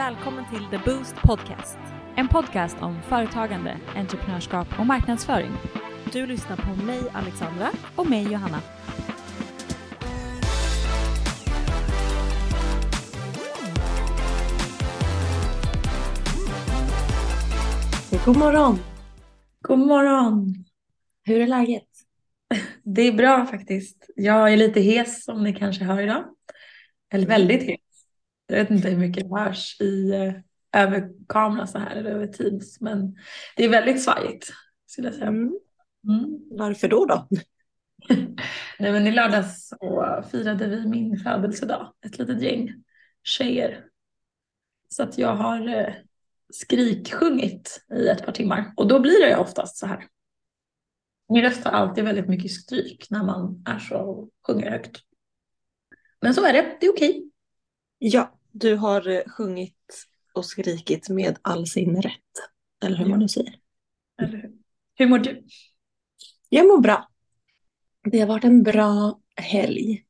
Välkommen 0.00 0.44
till 0.50 0.64
The 0.70 0.90
Boost 0.90 1.14
Podcast. 1.14 1.78
En 2.16 2.28
podcast 2.28 2.76
om 2.80 3.02
företagande, 3.02 3.76
entreprenörskap 3.96 4.68
och 4.78 4.86
marknadsföring. 4.86 5.50
Du 6.12 6.26
lyssnar 6.26 6.56
på 6.56 6.84
mig 6.84 7.00
Alexandra 7.12 7.70
och 7.96 8.10
mig 8.10 8.32
Johanna. 8.32 8.60
God 18.24 18.36
morgon! 18.36 18.78
God 19.60 19.78
morgon! 19.78 20.54
Hur 21.22 21.40
är 21.40 21.46
läget? 21.46 21.88
Det 22.82 23.02
är 23.02 23.12
bra 23.12 23.46
faktiskt. 23.46 24.10
Jag 24.16 24.52
är 24.52 24.56
lite 24.56 24.80
hes 24.80 25.24
som 25.24 25.44
ni 25.44 25.54
kanske 25.54 25.84
hör 25.84 26.02
idag. 26.02 26.24
Eller 27.12 27.26
väldigt 27.26 27.62
hes. 27.62 27.89
Jag 28.50 28.56
vet 28.56 28.70
inte 28.70 28.90
hur 28.90 28.98
mycket 28.98 29.30
det 29.30 29.40
hörs 29.40 29.80
i, 29.80 30.10
eh, 30.10 30.32
över 30.82 31.10
kamera 31.28 31.66
så 31.66 31.78
här 31.78 31.96
eller 31.96 32.10
över 32.10 32.26
Teams. 32.26 32.80
Men 32.80 33.16
det 33.56 33.64
är 33.64 33.68
väldigt 33.68 34.02
svajigt 34.02 34.52
skulle 34.86 35.08
jag 35.08 35.14
säga. 35.14 35.26
Mm. 35.26 35.58
Mm. 36.08 36.40
Varför 36.50 36.88
då 36.88 37.06
då? 37.06 37.28
Nej, 38.78 38.92
men 38.92 39.06
I 39.06 39.10
lördags 39.10 39.68
så 39.68 40.24
firade 40.30 40.66
vi 40.66 40.86
min 40.86 41.18
födelsedag. 41.18 41.92
Ett 42.06 42.18
litet 42.18 42.42
gäng 42.42 42.74
tjejer. 43.22 43.84
Så 44.88 45.02
att 45.02 45.18
jag 45.18 45.34
har 45.34 45.68
eh, 45.68 45.94
skriksjungit 46.52 47.84
i 47.94 48.08
ett 48.08 48.24
par 48.24 48.32
timmar. 48.32 48.72
Och 48.76 48.88
då 48.88 49.00
blir 49.00 49.26
det 49.26 49.36
oftast 49.36 49.76
så 49.76 49.86
här. 49.86 50.06
Min 51.28 51.42
röst 51.42 51.64
har 51.64 51.72
alltid 51.72 52.04
väldigt 52.04 52.28
mycket 52.28 52.50
stryk 52.50 53.06
när 53.10 53.24
man 53.24 53.64
är 53.66 53.78
så 53.78 54.28
sjunger 54.46 54.70
högt. 54.70 54.96
Men 56.20 56.34
så 56.34 56.46
är 56.46 56.52
det, 56.52 56.76
det 56.80 56.86
är 56.86 56.90
okej. 56.90 57.30
Ja, 57.98 58.39
du 58.52 58.74
har 58.74 59.08
eh, 59.08 59.22
sjungit 59.26 60.06
och 60.34 60.44
skrikit 60.44 61.08
med 61.08 61.38
all 61.42 61.66
sin 61.66 62.02
rätt. 62.02 62.14
Eller 62.84 62.96
hur 62.96 63.06
man 63.06 63.18
nu 63.18 63.28
säger. 63.28 63.54
Eller 64.22 64.36
hur? 64.36 64.52
Hur 64.94 65.06
mår 65.06 65.18
du? 65.18 65.44
Jag 66.48 66.66
mår 66.66 66.80
bra. 66.80 67.08
Det 68.04 68.20
har 68.20 68.26
varit 68.26 68.44
en 68.44 68.62
bra 68.62 69.20
helg. 69.36 70.04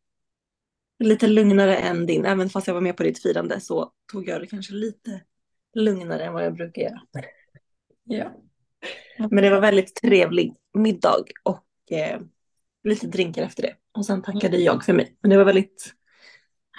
Lite 0.99 1.27
lugnare 1.27 1.77
än 1.77 2.07
din. 2.07 2.25
Även 2.25 2.51
fast 2.51 2.67
jag 2.67 2.75
var 2.75 2.81
med 2.81 2.97
på 2.97 3.03
ditt 3.03 3.23
firande 3.23 3.61
så 3.61 3.93
tog 4.13 4.29
jag 4.29 4.41
det 4.41 4.47
kanske 4.47 4.75
lite 4.75 5.23
lugnare 5.75 6.25
än 6.25 6.33
vad 6.33 6.45
jag 6.45 6.55
brukar 6.55 6.83
göra. 6.83 7.01
Ja. 8.05 8.33
Men 9.19 9.45
det 9.45 9.51
var 9.51 9.61
väldigt 9.61 9.95
trevlig 9.95 10.55
middag 10.75 11.25
och 11.43 11.93
eh, 11.93 12.21
lite 12.85 13.07
drinkar 13.07 13.43
efter 13.43 13.63
det. 13.63 13.77
Och 13.93 14.07
sen 14.07 14.23
tackade 14.23 14.57
jag 14.57 14.85
för 14.85 14.93
mig. 14.93 15.17
Men 15.21 15.31
det 15.31 15.37
var 15.37 15.45
väldigt 15.45 15.95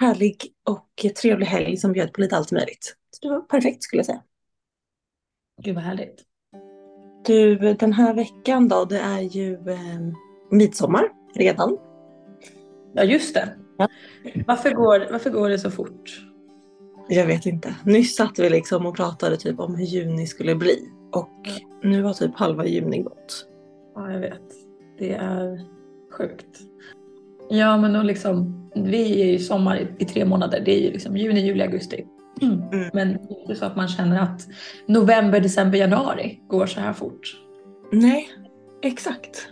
härlig 0.02 0.36
och 0.68 1.06
trevlig 1.22 1.46
helg 1.46 1.76
som 1.76 1.92
bjöd 1.92 2.12
på 2.12 2.20
lite 2.20 2.36
allt 2.36 2.52
möjligt. 2.52 2.96
Så 3.10 3.28
det 3.28 3.34
var 3.34 3.40
perfekt 3.40 3.82
skulle 3.82 3.98
jag 3.98 4.06
säga. 4.06 4.22
Gud 5.62 5.74
vad 5.74 5.84
härligt. 5.84 6.22
Du, 7.26 7.74
den 7.74 7.92
här 7.92 8.14
veckan 8.14 8.68
då, 8.68 8.84
det 8.84 8.98
är 8.98 9.20
ju 9.20 9.54
eh, 9.54 10.00
midsommar 10.50 11.08
redan. 11.34 11.78
Ja 12.94 13.04
just 13.04 13.34
det. 13.34 13.48
Ja. 13.78 13.88
Varför, 14.46 14.70
går, 14.70 15.12
varför 15.12 15.30
går 15.30 15.48
det 15.48 15.58
så 15.58 15.70
fort? 15.70 16.26
Jag 17.08 17.26
vet 17.26 17.46
inte. 17.46 17.74
Nyss 17.84 18.16
satt 18.16 18.38
vi 18.38 18.50
liksom 18.50 18.86
och 18.86 18.96
pratade 18.96 19.36
typ 19.36 19.60
om 19.60 19.74
hur 19.74 19.84
juni 19.84 20.26
skulle 20.26 20.54
bli. 20.54 20.88
Och 21.12 21.48
nu 21.82 22.02
har 22.02 22.12
typ 22.12 22.34
halva 22.34 22.66
juni 22.66 23.02
gått. 23.02 23.46
Ja 23.94 24.12
jag 24.12 24.20
vet. 24.20 24.42
Det 24.98 25.12
är 25.12 25.60
sjukt. 26.18 26.60
Ja 27.50 27.76
men 27.76 27.92
då 27.92 28.02
liksom, 28.02 28.61
vi 28.74 29.22
är 29.22 29.26
ju 29.26 29.38
sommar 29.38 29.76
i, 29.76 29.86
i 29.98 30.04
tre 30.04 30.24
månader. 30.24 30.62
Det 30.64 30.74
är 30.78 30.80
ju 30.80 30.90
liksom 30.92 31.16
juni, 31.16 31.40
juli, 31.40 31.62
augusti. 31.62 32.06
Mm. 32.42 32.60
Men 32.92 33.08
det 33.08 33.34
är 33.34 33.40
inte 33.40 33.54
så 33.54 33.64
att 33.64 33.76
man 33.76 33.88
känner 33.88 34.20
att 34.22 34.46
november, 34.86 35.40
december, 35.40 35.78
januari 35.78 36.40
går 36.48 36.66
så 36.66 36.80
här 36.80 36.92
fort. 36.92 37.36
Nej, 37.92 38.28
exakt. 38.82 39.48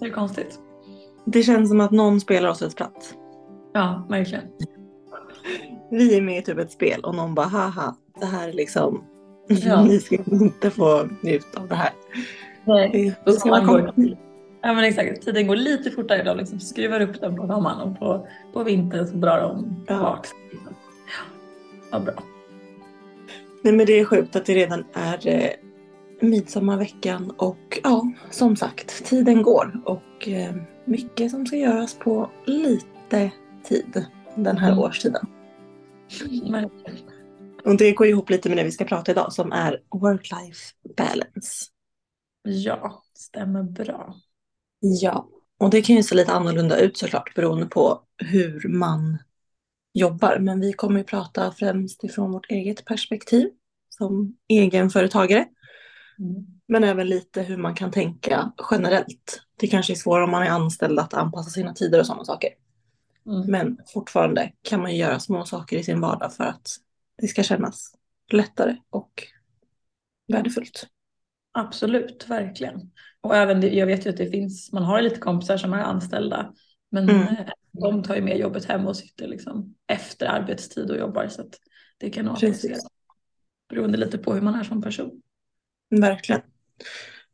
Det 0.00 0.06
är 0.06 0.10
konstigt. 0.10 0.58
Det 1.24 1.42
känns 1.42 1.68
som 1.68 1.80
att 1.80 1.90
någon 1.90 2.20
spelar 2.20 2.48
oss 2.48 2.62
ett 2.62 2.72
spratt. 2.72 3.14
Ja, 3.74 4.06
verkligen. 4.10 4.44
Vi 5.90 6.16
är 6.16 6.22
med 6.22 6.38
i 6.38 6.42
typ 6.42 6.58
ett 6.58 6.72
spel 6.72 7.00
och 7.00 7.14
någon 7.14 7.34
bara 7.34 7.46
haha, 7.46 7.96
det 8.20 8.26
här 8.26 8.48
är 8.48 8.52
liksom, 8.52 9.04
Ja. 9.48 9.84
ni 9.84 9.98
ska 9.98 10.16
inte 10.30 10.70
få 10.70 11.08
njuta 11.22 11.60
av 11.60 11.68
det 11.68 11.74
här. 11.74 11.90
Nej. 12.64 13.14
Det 13.24 13.32
ska 13.32 13.50
vara 13.50 13.60
Sommaren 13.64 13.86
kom- 13.94 14.04
går, 14.04 14.16
ja 14.62 14.72
men 14.72 14.84
exakt, 14.84 15.22
tiden 15.22 15.46
går 15.46 15.56
lite 15.56 15.90
fortare 15.90 16.20
idag. 16.20 16.36
Liksom 16.36 16.60
skruvar 16.60 17.00
upp 17.00 17.20
den 17.20 17.36
på 17.36 17.46
sommaren 17.46 17.80
och 17.92 17.98
på, 17.98 18.28
på 18.52 18.64
vintern 18.64 19.06
så 19.06 19.14
drar 19.16 19.40
de 19.40 19.84
Ja. 19.88 19.94
tillbaks. 19.96 20.30
Ja, 20.60 21.24
vad 21.92 22.04
bra. 22.04 22.14
Nej 23.62 23.72
men 23.72 23.86
det 23.86 23.92
är 24.00 24.04
sjukt 24.04 24.36
att 24.36 24.46
det 24.46 24.54
redan 24.54 24.84
är 24.92 25.28
eh, 25.28 25.50
midsommarveckan 26.20 27.30
och 27.30 27.78
ja, 27.82 28.12
som 28.30 28.56
sagt, 28.56 29.04
tiden 29.04 29.42
går 29.42 29.80
och 29.84 30.28
eh, 30.28 30.54
mycket 30.84 31.30
som 31.30 31.46
ska 31.46 31.56
göras 31.56 31.94
på 31.94 32.30
lite 32.46 33.30
tid 33.64 34.06
den 34.36 34.58
här 34.58 34.68
Mm. 34.72 34.78
årstiden. 34.84 35.26
Men, 36.50 36.70
Och 37.64 37.76
det 37.76 37.92
går 37.92 38.06
ihop 38.06 38.30
lite 38.30 38.48
med 38.48 38.58
det 38.58 38.64
vi 38.64 38.70
ska 38.72 38.84
prata 38.84 39.12
idag 39.12 39.32
som 39.32 39.52
är 39.52 39.80
work-life 39.90 40.72
balance. 40.96 41.64
ja, 42.42 43.02
stämmer 43.14 43.62
bra. 43.62 44.14
Ja, 44.84 45.28
och 45.58 45.70
det 45.70 45.82
kan 45.82 45.96
ju 45.96 46.02
se 46.02 46.14
lite 46.14 46.32
annorlunda 46.32 46.78
ut 46.78 46.96
såklart 46.96 47.34
beroende 47.34 47.66
på 47.66 48.02
hur 48.18 48.68
man 48.68 49.18
jobbar. 49.94 50.38
Men 50.38 50.60
vi 50.60 50.72
kommer 50.72 50.98
ju 50.98 51.04
prata 51.04 51.52
främst 51.52 52.04
ifrån 52.04 52.32
vårt 52.32 52.50
eget 52.50 52.84
perspektiv 52.84 53.50
som 53.88 54.36
egenföretagare. 54.48 55.48
Mm. 56.18 56.46
Men 56.68 56.84
även 56.84 57.08
lite 57.08 57.42
hur 57.42 57.56
man 57.56 57.74
kan 57.74 57.90
tänka 57.90 58.52
generellt. 58.70 59.42
Det 59.56 59.66
kanske 59.66 59.92
är 59.92 59.94
svårare 59.94 60.24
om 60.24 60.30
man 60.30 60.42
är 60.42 60.50
anställd 60.50 60.98
att 60.98 61.14
anpassa 61.14 61.50
sina 61.50 61.74
tider 61.74 62.00
och 62.00 62.06
sådana 62.06 62.24
saker. 62.24 62.50
Mm. 63.26 63.50
Men 63.50 63.78
fortfarande 63.92 64.52
kan 64.62 64.80
man 64.80 64.90
ju 64.90 64.96
göra 64.96 65.20
små 65.20 65.44
saker 65.44 65.78
i 65.78 65.82
sin 65.82 66.00
vardag 66.00 66.34
för 66.34 66.44
att 66.44 66.68
det 67.20 67.26
ska 67.26 67.42
kännas 67.42 67.94
lättare 68.32 68.76
och 68.90 69.12
värdefullt. 70.28 70.86
Absolut, 71.52 72.26
verkligen. 72.28 72.90
Och 73.22 73.36
även 73.36 73.60
det, 73.60 73.68
jag 73.68 73.86
vet 73.86 74.06
ju 74.06 74.10
att 74.10 74.16
det 74.16 74.30
finns, 74.30 74.72
man 74.72 74.82
har 74.82 75.02
lite 75.02 75.20
kompisar 75.20 75.56
som 75.56 75.72
är 75.72 75.82
anställda. 75.82 76.54
Men 76.90 77.10
Mm. 77.10 77.20
eh, 77.22 77.48
de 77.72 78.02
tar 78.02 78.16
ju 78.16 78.22
med 78.22 78.38
jobbet 78.38 78.64
hem 78.64 78.86
och 78.86 78.96
sitter 78.96 79.28
liksom 79.28 79.74
efter 79.86 80.26
arbetstid 80.26 80.90
och 80.90 80.98
jobbar. 80.98 81.28
Så 81.28 81.40
att 81.40 81.58
det 81.98 82.10
kan 82.10 82.28
applicera. 82.28 82.76
Beroende 83.68 83.98
lite 83.98 84.18
på 84.18 84.34
hur 84.34 84.40
man 84.40 84.54
är 84.54 84.64
som 84.64 84.82
person. 84.82 85.22
Verkligen. 85.90 86.40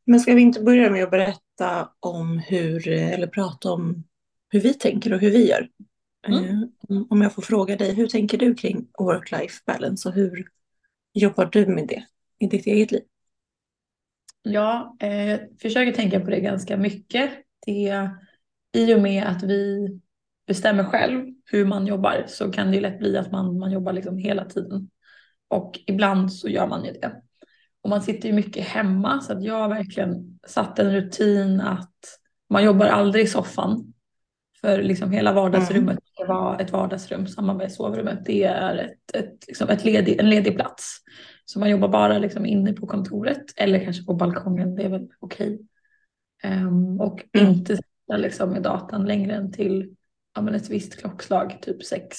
Men 0.04 0.20
ska 0.20 0.34
vi 0.34 0.42
inte 0.42 0.60
börja 0.60 0.90
med 0.90 1.04
att 1.04 1.10
berätta 1.10 1.88
om 2.00 2.38
hur, 2.38 2.88
eller 2.88 3.26
prata 3.26 3.72
om 3.72 4.04
hur 4.48 4.60
vi 4.60 4.74
tänker 4.74 5.12
och 5.12 5.20
hur 5.20 5.30
vi 5.30 5.48
gör? 5.48 5.68
Mm. 6.28 6.44
Eh, 6.44 7.02
Om 7.10 7.22
jag 7.22 7.34
får 7.34 7.42
fråga 7.42 7.76
dig, 7.76 7.94
hur 7.94 8.06
tänker 8.06 8.38
du 8.38 8.54
kring 8.54 8.86
work-life 8.98 9.60
balance 9.66 10.08
och 10.08 10.14
hur 10.14 10.48
jobbar 11.14 11.46
du 11.46 11.66
med 11.66 11.86
det 11.88 12.04
i 12.38 12.46
ditt 12.46 12.66
eget 12.66 12.92
liv? 12.92 13.02
Ja, 14.42 14.96
eh, 15.00 15.40
försöker 15.62 15.92
tänka 15.92 16.20
på 16.20 16.30
det 16.30 16.40
ganska 16.40 16.76
mycket. 16.76 17.30
Det, 17.66 18.10
I 18.72 18.94
och 18.94 19.00
med 19.00 19.24
att 19.26 19.42
vi 19.42 19.88
bestämmer 20.46 20.84
själv 20.84 21.24
hur 21.44 21.64
man 21.64 21.86
jobbar 21.86 22.24
så 22.26 22.52
kan 22.52 22.66
det 22.70 22.74
ju 22.74 22.80
lätt 22.80 22.98
bli 22.98 23.16
att 23.16 23.32
man, 23.32 23.58
man 23.58 23.72
jobbar 23.72 23.92
liksom 23.92 24.18
hela 24.18 24.44
tiden. 24.44 24.90
Och 25.48 25.80
ibland 25.86 26.32
så 26.32 26.48
gör 26.48 26.66
man 26.66 26.84
ju 26.84 26.92
det. 26.92 27.22
Och 27.82 27.90
man 27.90 28.02
sitter 28.02 28.28
ju 28.28 28.34
mycket 28.34 28.64
hemma 28.64 29.20
så 29.20 29.32
att 29.32 29.42
jag 29.42 29.54
har 29.54 29.68
verkligen 29.68 30.38
satt 30.46 30.78
en 30.78 30.92
rutin 30.92 31.60
att 31.60 31.94
man 32.50 32.64
jobbar 32.64 32.86
aldrig 32.86 33.24
i 33.24 33.28
soffan. 33.28 33.92
För 34.60 34.82
liksom 34.82 35.10
hela 35.12 35.32
vardagsrummet 35.32 35.98
ska 36.14 36.26
vara 36.26 36.58
ett 36.58 36.72
vardagsrum, 36.72 37.26
samma 37.26 37.54
med 37.54 37.72
sovrummet. 37.72 38.24
Det 38.24 38.44
är 38.44 38.76
ett, 38.76 39.14
ett, 39.14 39.46
liksom 39.48 39.68
ett 39.68 39.84
ledig, 39.84 40.20
en 40.20 40.30
ledig 40.30 40.56
plats. 40.56 40.98
Så 41.50 41.58
man 41.58 41.70
jobbar 41.70 41.88
bara 41.88 42.18
liksom 42.18 42.46
inne 42.46 42.72
på 42.72 42.86
kontoret 42.86 43.44
eller 43.56 43.84
kanske 43.84 44.04
på 44.04 44.14
balkongen, 44.14 44.74
det 44.74 44.82
är 44.82 44.88
väl 44.88 45.08
okej. 45.18 45.58
Ehm, 46.42 47.00
och 47.00 47.24
Mm. 47.32 47.48
inte 47.50 47.76
sitta 47.76 48.16
liksom 48.16 48.50
med 48.50 48.62
datan 48.62 49.04
längre 49.06 49.34
än 49.34 49.52
till 49.52 49.94
ja, 50.34 50.42
men 50.42 50.54
ett 50.54 50.70
visst 50.70 50.96
klockslag, 51.00 51.58
typ 51.62 51.84
sex. 51.84 52.16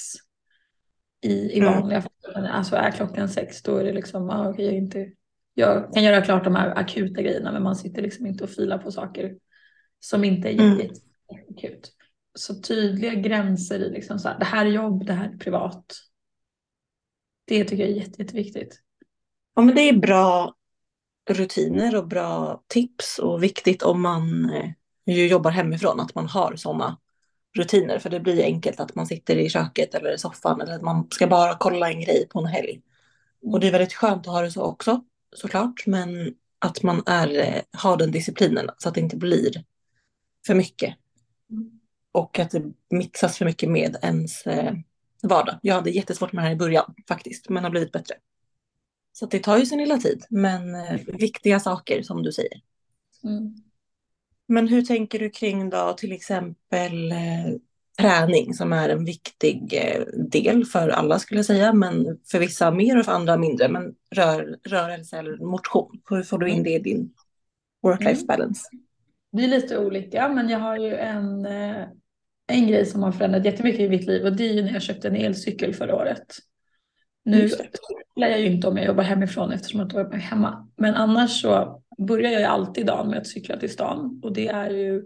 I, 1.20 1.32
i 1.32 1.58
Mm. 1.60 1.72
vanliga 1.72 2.02
fall. 2.02 2.46
Alltså 2.46 2.76
är 2.76 2.90
klockan 2.90 3.28
sex 3.28 3.62
då 3.62 3.76
är 3.76 3.84
det 3.84 3.92
liksom, 3.92 4.30
ah, 4.30 4.48
okej, 4.50 4.64
jag, 4.64 4.74
inte, 4.74 5.12
jag 5.54 5.94
kan 5.94 6.02
göra 6.02 6.20
klart 6.22 6.44
de 6.44 6.54
här 6.54 6.78
akuta 6.78 7.22
grejerna 7.22 7.52
men 7.52 7.62
man 7.62 7.76
sitter 7.76 8.02
liksom 8.02 8.26
inte 8.26 8.44
och 8.44 8.50
filar 8.50 8.78
på 8.78 8.90
saker 8.92 9.36
som 10.00 10.24
inte 10.24 10.48
är 10.48 10.52
Mm. 10.52 10.78
jätte, 10.78 11.00
akut. 11.50 11.92
Så 12.34 12.54
tydliga 12.54 13.14
gränser 13.14 13.78
i 13.78 13.90
liksom 13.90 14.18
så 14.18 14.28
här, 14.28 14.38
det 14.38 14.44
här 14.44 14.66
är 14.66 14.70
jobb, 14.70 15.06
det 15.06 15.12
här 15.12 15.28
är 15.32 15.36
privat. 15.38 15.84
Det 17.44 17.64
tycker 17.64 17.82
jag 17.82 17.92
är 17.92 17.96
jätte, 17.96 18.22
jätteviktigt. 18.22 18.80
Ja, 19.60 19.64
men 19.64 19.74
det 19.74 19.88
är 19.88 19.92
bra 19.92 20.54
rutiner 21.30 21.96
och 21.96 22.06
bra 22.06 22.62
tips 22.68 23.18
och 23.18 23.42
viktigt 23.42 23.82
om 23.82 24.02
man 24.02 24.50
eh, 24.50 24.70
ju 25.06 25.26
jobbar 25.26 25.50
hemifrån 25.50 26.00
att 26.00 26.14
man 26.14 26.26
har 26.26 26.56
sådana 26.56 26.98
rutiner. 27.56 27.98
För 27.98 28.10
det 28.10 28.20
blir 28.20 28.44
enkelt 28.44 28.80
att 28.80 28.94
man 28.94 29.06
sitter 29.06 29.36
i 29.36 29.50
köket 29.50 29.94
eller 29.94 30.14
i 30.14 30.18
soffan 30.18 30.60
eller 30.60 30.74
att 30.74 30.82
man 30.82 31.08
ska 31.10 31.26
bara 31.26 31.56
kolla 31.60 31.90
en 31.90 32.00
grej 32.00 32.28
på 32.28 32.38
en 32.38 32.46
helg. 32.46 32.80
Och 33.42 33.60
det 33.60 33.68
är 33.68 33.72
väldigt 33.72 33.94
skönt 33.94 34.20
att 34.20 34.32
ha 34.32 34.42
det 34.42 34.50
så 34.50 34.62
också 34.62 35.04
såklart. 35.36 35.86
Men 35.86 36.34
att 36.58 36.82
man 36.82 37.02
är, 37.06 37.38
eh, 37.38 37.62
har 37.72 37.96
den 37.96 38.10
disciplinen 38.10 38.70
så 38.78 38.88
att 38.88 38.94
det 38.94 39.00
inte 39.00 39.16
blir 39.16 39.64
för 40.46 40.54
mycket. 40.54 40.94
Och 42.12 42.38
att 42.38 42.50
det 42.50 42.62
mixas 42.90 43.38
för 43.38 43.44
mycket 43.44 43.70
med 43.70 43.96
ens 44.02 44.46
eh, 44.46 44.74
vardag. 45.22 45.58
Jag 45.62 45.74
hade 45.74 45.90
jättesvårt 45.90 46.32
med 46.32 46.44
det 46.44 46.46
här 46.46 46.54
i 46.54 46.58
början 46.58 46.94
faktiskt, 47.08 47.48
men 47.48 47.64
har 47.64 47.70
blivit 47.70 47.92
bättre. 47.92 48.14
Så 49.12 49.26
det 49.26 49.38
tar 49.38 49.58
ju 49.58 49.66
sin 49.66 49.78
lilla 49.78 49.98
tid, 49.98 50.24
men 50.30 50.74
eh, 50.74 51.00
viktiga 51.06 51.60
saker 51.60 52.02
som 52.02 52.22
du 52.22 52.32
säger. 52.32 52.60
Mm. 53.24 53.54
Men 54.48 54.68
hur 54.68 54.82
tänker 54.82 55.18
du 55.18 55.30
kring 55.30 55.70
då 55.70 55.94
till 55.98 56.12
exempel 56.12 57.12
eh, 57.12 57.52
träning 57.98 58.54
som 58.54 58.72
är 58.72 58.88
en 58.88 59.04
viktig 59.04 59.72
eh, 59.72 60.06
del 60.30 60.64
för 60.64 60.88
alla 60.88 61.18
skulle 61.18 61.38
jag 61.38 61.46
säga, 61.46 61.72
men 61.72 62.18
för 62.30 62.38
vissa 62.38 62.70
mer 62.70 62.98
och 62.98 63.04
för 63.04 63.12
andra 63.12 63.36
mindre. 63.36 63.68
Men 63.68 63.94
rör, 64.10 64.58
rörelse 64.64 65.18
eller 65.18 65.36
motion, 65.36 66.00
hur 66.10 66.22
får 66.22 66.38
du 66.38 66.50
in 66.50 66.62
det 66.62 66.70
i 66.70 66.78
din 66.78 67.14
work-life 67.82 68.22
Mm. 68.22 68.26
balance? 68.26 68.62
Det 69.32 69.44
är 69.44 69.48
lite 69.48 69.78
olika, 69.78 70.28
men 70.28 70.48
jag 70.48 70.58
har 70.58 70.76
ju 70.78 70.94
en, 70.94 71.46
en 72.46 72.66
grej 72.68 72.86
som 72.86 73.02
har 73.02 73.12
förändrat 73.12 73.44
jättemycket 73.44 73.80
i 73.80 73.88
mitt 73.88 74.06
liv 74.06 74.24
och 74.24 74.36
det 74.36 74.48
är 74.48 74.52
ju 74.52 74.62
när 74.62 74.72
jag 74.72 74.82
köpte 74.82 75.08
en 75.08 75.16
elcykel 75.16 75.74
förra 75.74 75.96
året. 75.96 76.36
Nu 77.30 77.48
cyklar 77.48 78.28
jag 78.28 78.40
ju 78.40 78.46
inte 78.46 78.68
om 78.68 78.76
jag 78.76 78.86
jobbar 78.86 79.04
hemifrån 79.04 79.52
eftersom 79.52 79.80
att 79.80 79.90
då 79.90 79.98
är 79.98 80.08
jag 80.12 80.18
hemma. 80.18 80.68
Men 80.76 80.94
annars 80.94 81.42
så 81.42 81.82
börjar 81.98 82.30
jag 82.30 82.40
ju 82.40 82.46
alltid 82.46 82.86
dagen 82.86 83.10
med 83.10 83.18
att 83.18 83.26
cykla 83.26 83.56
till 83.56 83.72
stan 83.72 84.20
och 84.22 84.32
det 84.32 84.48
är 84.48 84.70
ju 84.70 85.02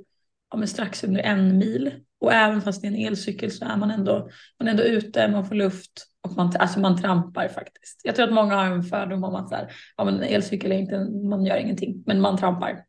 ja, 0.51 0.67
strax 0.67 1.05
under 1.05 1.21
en 1.21 1.59
mil. 1.59 1.91
Och 2.21 2.33
även 2.33 2.63
fast 2.63 2.83
det 2.83 2.89
är 2.89 2.93
en 2.93 3.07
elcykel 3.07 3.51
så 3.51 3.65
är 3.65 3.77
man 3.77 3.91
ändå, 3.91 4.29
man 4.59 4.69
är 4.69 4.71
ändå 4.71 4.83
ute, 4.83 5.29
man 5.29 5.45
får 5.45 5.55
luft 5.55 6.07
och 6.21 6.37
man, 6.37 6.53
alltså 6.59 6.81
man 6.81 7.03
trampar 7.03 7.49
faktiskt. 7.49 8.01
Jag 8.05 8.17
tror 8.17 8.27
att 8.27 8.35
många 8.35 8.55
har 8.55 8.65
en 8.65 8.83
fördom 8.83 9.25
om 9.25 9.35
att 9.35 9.49
så 9.49 9.55
här, 9.55 9.73
ja, 9.97 10.05
men 10.05 10.15
en 10.15 10.23
elcykel 10.23 10.73
är 10.73 10.77
inte, 10.77 10.99
man 11.29 11.45
gör 11.45 11.57
ingenting, 11.57 12.03
men 12.07 12.21
man 12.21 12.39
trampar. 12.39 12.85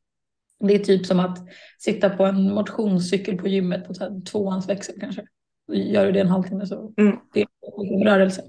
Det 0.60 0.76
är 0.76 0.80
typ 0.80 1.06
som 1.06 1.20
att 1.20 1.38
sitta 1.80 2.10
på 2.10 2.26
en 2.26 2.54
motionscykel 2.54 3.38
på 3.38 3.48
gymmet 3.48 3.88
på 3.88 3.94
tvåans 4.32 4.70
växel 4.70 4.96
kanske. 5.00 5.26
Gör 5.68 6.06
du 6.06 6.12
det 6.12 6.20
en 6.20 6.28
halvtimme 6.28 6.66
så 6.66 6.94
Mm. 6.98 7.18
det 7.34 7.42
är 7.42 7.48
liksom 7.82 8.04
rörelse. 8.04 8.42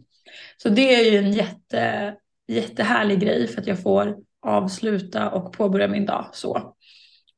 Så 0.56 0.68
det 0.68 0.94
är 0.94 1.12
ju 1.12 1.18
en 1.18 1.32
jätte, 1.32 2.14
jättehärlig 2.48 3.20
grej 3.20 3.46
för 3.46 3.60
att 3.60 3.66
jag 3.66 3.82
får 3.82 4.16
avsluta 4.42 5.30
och 5.30 5.52
påbörja 5.52 5.88
min 5.88 6.06
dag 6.06 6.30
så. 6.32 6.74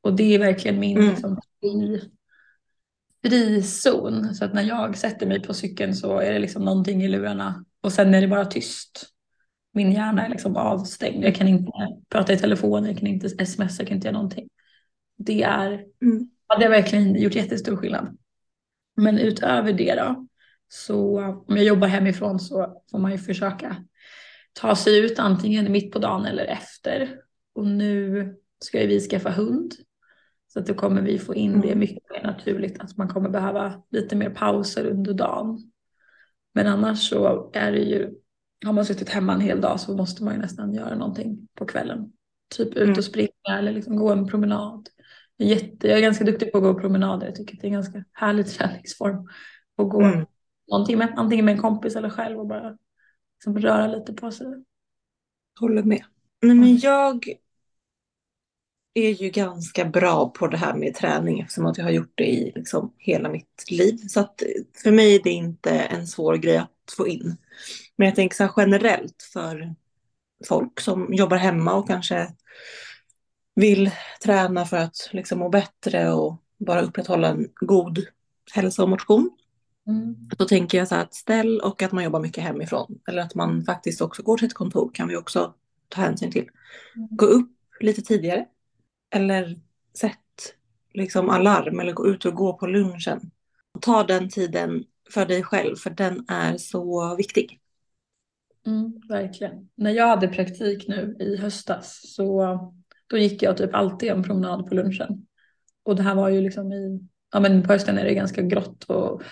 Och 0.01 0.17
det 0.17 0.35
är 0.35 0.39
verkligen 0.39 0.81
min 0.81 0.97
Mm. 0.99 1.11
liksom, 1.11 1.41
fri, 1.61 2.01
frizon. 3.25 4.35
Så 4.35 4.45
att 4.45 4.55
när 4.55 4.63
jag 4.63 4.97
sätter 4.97 5.27
mig 5.27 5.43
på 5.43 5.55
cykeln 5.55 5.95
så 5.95 6.19
är 6.19 6.33
det 6.33 6.39
liksom 6.39 6.65
någonting 6.65 7.03
i 7.03 7.09
lurarna 7.09 7.65
och 7.81 7.93
sen 7.93 8.15
är 8.15 8.21
det 8.21 8.29
bara 8.29 8.45
tyst. 8.45 9.07
Min 9.73 9.93
hjärna 9.93 10.27
är 10.27 10.31
liksom 10.31 10.57
avstängd. 10.57 11.25
Jag 11.25 11.35
kan 11.35 11.49
inte 11.49 11.73
prata 12.09 12.33
i 12.33 12.39
telefon, 12.39 12.85
jag 12.87 12.99
kan 12.99 13.07
inte 13.07 13.27
sms, 13.27 13.79
jag 13.79 13.89
kan 13.89 13.97
inte 13.97 14.07
göra 14.07 14.17
någonting. 14.17 14.49
Det 15.19 15.43
är, 15.43 15.69
Mm. 16.03 16.31
ja, 16.49 16.59
det 16.59 16.65
har 16.65 16.71
verkligen 16.71 17.23
gjort 17.23 17.35
jättestor 17.35 17.77
skillnad. 17.77 18.17
Men 18.97 19.19
utöver 19.19 19.73
det 19.73 19.95
då, 19.95 20.28
så 20.69 21.21
om 21.49 21.57
jag 21.57 21.65
jobbar 21.65 21.89
hemifrån 21.89 22.41
så 22.41 22.83
får 22.91 22.99
man 22.99 23.13
ju 23.13 23.19
försöka 23.19 23.77
ta 24.53 24.77
sig 24.77 24.99
ut 25.05 25.19
antingen 25.19 25.73
mitt 25.73 25.93
på 25.93 25.99
dagen 25.99 26.25
eller 26.25 26.45
efter. 26.45 27.17
Och 27.55 27.67
nu 27.67 28.35
ska 28.65 28.81
ju 28.81 28.87
vi 28.87 29.01
skaffa 29.01 29.31
hund. 29.31 29.73
Så 30.53 30.59
att 30.59 30.67
då 30.67 30.75
kommer 30.75 31.03
vi 31.03 31.19
få 31.19 31.35
in 31.35 31.61
det 31.61 31.67
Mm. 31.69 31.79
mycket 31.79 32.11
mer 32.11 32.23
naturligt 32.23 32.81
att 32.81 32.97
man 32.97 33.09
kommer 33.09 33.29
behöva 33.29 33.83
lite 33.91 34.17
mer 34.17 34.31
pauser 34.31 34.87
under 34.87 35.15
dagen. 35.15 35.73
Men 36.55 36.67
annars 36.67 37.09
så 37.09 37.51
är 37.55 37.73
det 37.73 37.79
ju, 37.79 38.11
har 38.67 38.73
man 38.73 38.85
suttit 38.85 39.09
hemma 39.09 39.35
en 39.35 39.41
hel 39.41 39.61
dag 39.61 39.81
så 39.81 39.97
måste 39.97 40.25
man 40.25 40.35
ju 40.35 40.41
nästan 40.41 40.75
göra 40.75 40.95
någonting 40.95 41.49
på 41.55 41.67
kvällen. 41.67 42.13
Typ 42.57 42.69
ut 42.69 42.83
Mm. 42.83 42.99
och 42.99 43.05
springa 43.05 43.59
eller 43.59 43.73
liksom 43.73 43.97
gå 43.97 44.13
en 44.13 44.27
promenad. 44.29 44.89
Jag 45.37 45.49
är, 45.51 45.55
jätte, 45.55 45.89
jag 45.89 45.99
är 45.99 46.03
ganska 46.03 46.25
duktig 46.25 46.53
på 46.53 46.59
att 46.59 46.65
gå 46.65 46.75
promenader. 46.81 47.27
Jag 47.27 47.35
tycker 47.35 47.55
att 47.55 47.61
det 47.61 47.65
är 47.67 47.69
en 47.69 47.73
ganska 47.75 48.05
härlig 48.13 48.47
träningsform. 48.59 49.29
Att 49.79 49.89
gå 49.89 50.03
Mm. 50.03 50.27
Någon 50.71 50.87
timme, 50.87 51.13
antingen 51.17 51.45
med 51.45 51.55
en 51.55 51.61
kompis 51.61 51.97
eller 51.97 52.11
själv 52.11 52.39
och 52.39 52.47
bara 52.47 52.77
liksom 53.35 53.59
röra 53.59 53.87
lite 53.87 54.13
på 54.13 54.31
sig. 54.31 54.47
Håller 55.61 55.83
med. 55.83 56.05
Nej, 56.43 56.57
men 56.57 56.79
jag 56.79 57.25
är 58.95 59.11
ju 59.11 59.31
ganska 59.31 59.85
bra 59.85 60.29
på 60.31 60.47
det 60.47 60.57
här 60.57 60.75
med 60.75 60.95
träning 60.95 61.41
eftersom 61.41 61.67
att 61.67 61.79
jag 61.79 61.85
har 61.85 61.91
gjort 61.91 62.13
det 62.15 62.27
i 62.27 62.53
liksom 62.55 62.95
hela 62.99 63.29
mitt 63.29 63.71
liv. 63.71 63.97
Så 63.97 64.21
att 64.21 64.43
för 64.83 64.93
mig 64.93 65.15
är 65.15 65.23
det 65.23 65.31
inte 65.31 65.71
en 65.71 66.07
svår 66.07 66.37
grej 66.37 66.57
att 66.57 66.95
få 66.97 67.09
in. 67.09 67.37
Men 67.97 68.07
jag 68.07 68.17
tänker 68.17 68.37
så 68.37 68.45
här 68.45 68.53
generellt 68.57 69.23
för 69.33 69.75
folk 70.49 70.81
som 70.81 71.15
jobbar 71.15 71.37
hemma 71.37 71.75
och 71.75 71.89
kanske 71.89 72.35
vill 73.55 73.91
träna 74.25 74.65
för 74.65 74.77
att 74.77 75.09
liksom 75.13 75.39
må 75.39 75.49
bättre 75.49 76.13
och 76.13 76.43
bara 76.59 76.81
upprätthålla 76.81 77.29
en 77.29 77.49
god 77.55 77.99
hälsa 78.53 78.83
och 78.83 78.89
motion. 78.89 79.31
Mm. 79.89 80.17
Då 80.39 80.45
tänker 80.45 80.79
jag 80.79 80.89
så 80.89 80.95
här 80.95 81.03
att 81.03 81.15
ställ 81.15 81.61
och 81.61 81.83
att 81.83 81.93
man 81.93 82.05
jobbar 82.05 82.21
mycket 82.21 82.45
hemifrån. 82.45 82.99
Eller 83.09 83.23
att 83.23 83.35
man 83.35 83.65
faktiskt 83.65 84.01
också 84.01 84.23
går 84.23 84.37
till 84.37 84.47
ett 84.47 84.55
kontor 84.55 84.91
kan 84.95 85.09
vi 85.09 85.17
också 85.17 85.55
ta 85.89 86.01
hänsyn 86.01 86.31
till. 86.31 86.49
Gå 87.11 87.27
upp 87.27 87.51
lite 87.81 88.03
tidigare. 88.03 88.47
Eller 89.11 89.57
sätt 89.99 90.55
liksom 90.95 91.31
alarm 91.31 91.81
eller 91.81 91.93
gå 91.93 92.07
ut 92.07 92.25
och 92.25 92.35
gå 92.35 92.53
på 92.53 92.67
lunchen. 92.67 93.31
Ta 93.81 94.05
den 94.05 94.29
tiden 94.29 94.85
för 95.11 95.27
dig 95.27 95.43
själv 95.43 95.77
för 95.77 95.91
den 95.91 96.25
är 96.29 96.57
så 96.57 97.15
viktig. 97.17 97.61
Mm, 98.67 99.01
verkligen. 99.09 99.69
När 99.75 99.91
jag 99.91 100.09
hade 100.09 100.29
praktik 100.29 100.89
nu 100.89 101.17
i 101.21 101.37
höstas 101.37 102.01
så 102.15 102.59
då 103.07 103.19
gick 103.19 103.43
jag 103.43 103.57
typ 103.57 103.75
alltid 103.75 104.09
en 104.09 104.23
promenad 104.23 104.69
på 104.69 104.75
lunchen. 104.75 105.27
Och 105.83 105.97
det 105.97 106.03
här 106.03 106.15
var 106.15 106.29
ju 106.29 106.41
liksom 106.41 106.73
i, 106.73 107.01
ja 107.33 107.41
men 107.41 107.63
på 107.63 107.73
hösten 107.73 107.99
är 107.99 108.05
det 108.05 108.15
ganska 108.15 108.43
grått 108.43 108.85
och, 108.85 109.23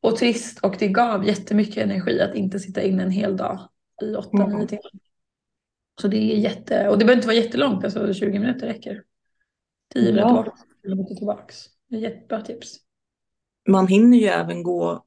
och 0.00 0.16
trist 0.16 0.58
och 0.58 0.76
det 0.78 0.88
gav 0.88 1.26
jättemycket 1.26 1.76
energi 1.84 2.20
att 2.20 2.34
inte 2.34 2.58
sitta 2.58 2.82
inne 2.82 3.02
en 3.02 3.10
hel 3.10 3.36
dag 3.36 3.58
i 4.02 4.14
8-9 4.14 4.54
Mm. 4.54 4.66
timmar. 4.66 4.90
Så 6.00 6.08
det 6.08 6.16
är 6.16 6.36
jätte, 6.36 6.88
och 6.88 6.98
det 6.98 7.04
behöver 7.04 7.16
inte 7.18 7.26
vara 7.26 7.36
jättelångt, 7.36 7.84
alltså 7.84 8.14
20 8.14 8.38
minuter 8.38 8.66
räcker. 8.66 9.02
10 9.94 10.02
minuter 10.12 10.28
Ja. 10.28 10.42
bort, 10.42 10.54
10 10.82 10.90
minuter 10.94 11.14
tillbaks. 11.14 11.64
Det 11.88 11.96
är 11.96 12.00
jättebra 12.00 12.40
tips. 12.40 12.76
Man 13.68 13.86
hinner 13.86 14.18
ju 14.18 14.26
även 14.26 14.62
gå 14.62 15.04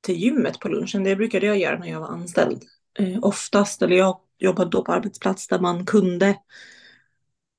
till 0.00 0.16
gymmet 0.16 0.58
på 0.58 0.68
lunchen. 0.68 1.04
Det 1.04 1.16
brukade 1.16 1.46
jag 1.46 1.58
göra 1.58 1.78
när 1.78 1.88
jag 1.88 2.00
var 2.00 2.08
anställd. 2.08 2.62
Eh, 2.98 3.18
oftast, 3.22 3.82
eller 3.82 3.96
jag 3.96 4.20
jobbade 4.38 4.70
då 4.70 4.84
på 4.84 4.92
arbetsplats 4.92 5.46
där 5.48 5.58
man 5.58 5.86
kunde 5.86 6.36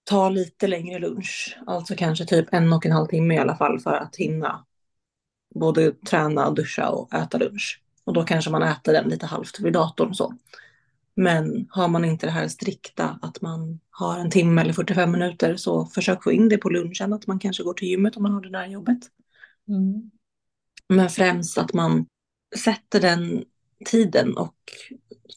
ta 0.04 0.30
lite 0.30 0.68
längre 0.68 1.00
lunch. 1.00 1.58
Alltså 1.68 1.96
kanske 1.96 2.26
typ 2.26 2.54
en 2.54 2.74
och 2.74 2.86
en 2.86 2.92
halv 2.92 3.08
timme 3.08 3.36
i 3.36 3.38
alla 3.38 3.56
fall 3.56 3.80
för 3.80 3.94
att 3.94 4.16
hinna 4.16 4.66
både 5.55 5.91
träna, 5.91 6.51
duscha 6.51 6.89
och 6.89 7.13
äta 7.13 7.38
lunch. 7.38 7.81
Och 8.03 8.13
då 8.13 8.24
kanske 8.24 8.51
man 8.51 8.63
äter 8.63 8.93
den 8.93 9.10
lite 9.10 9.25
halvt 9.25 9.60
vid 9.60 9.74
datorn 9.74 10.10
och 10.10 10.17
så. 10.17 10.34
Men 11.15 11.67
har 11.70 11.88
man 11.88 12.05
inte 12.05 12.25
det 12.25 12.31
här 12.31 12.48
strikta 12.48 13.20
att 13.22 13.41
man 13.41 13.79
har 13.89 14.20
en 14.20 14.31
timme 14.31 14.62
eller 14.62 14.74
45 14.74 15.12
minuter 15.12 15.55
så 15.55 15.86
försök 15.86 16.24
få 16.24 16.31
in 16.31 16.50
det 16.50 16.58
på 16.58 16.70
lunchen. 16.70 17.13
Att 17.13 17.27
man 17.27 17.39
kanske 17.39 17.63
går 17.63 17.74
till 17.74 17.88
gymmet 17.88 18.17
om 18.17 18.24
man 18.24 18.31
har 18.31 18.41
det 18.41 18.50
där 18.50 18.65
jobbet. 18.65 19.00
Mm. 19.67 20.12
Men 20.89 21.10
främst 21.10 21.58
att 21.58 21.74
man 21.74 22.05
sätter 22.63 23.01
den 23.01 23.43
tiden 23.86 24.38
och 24.38 24.55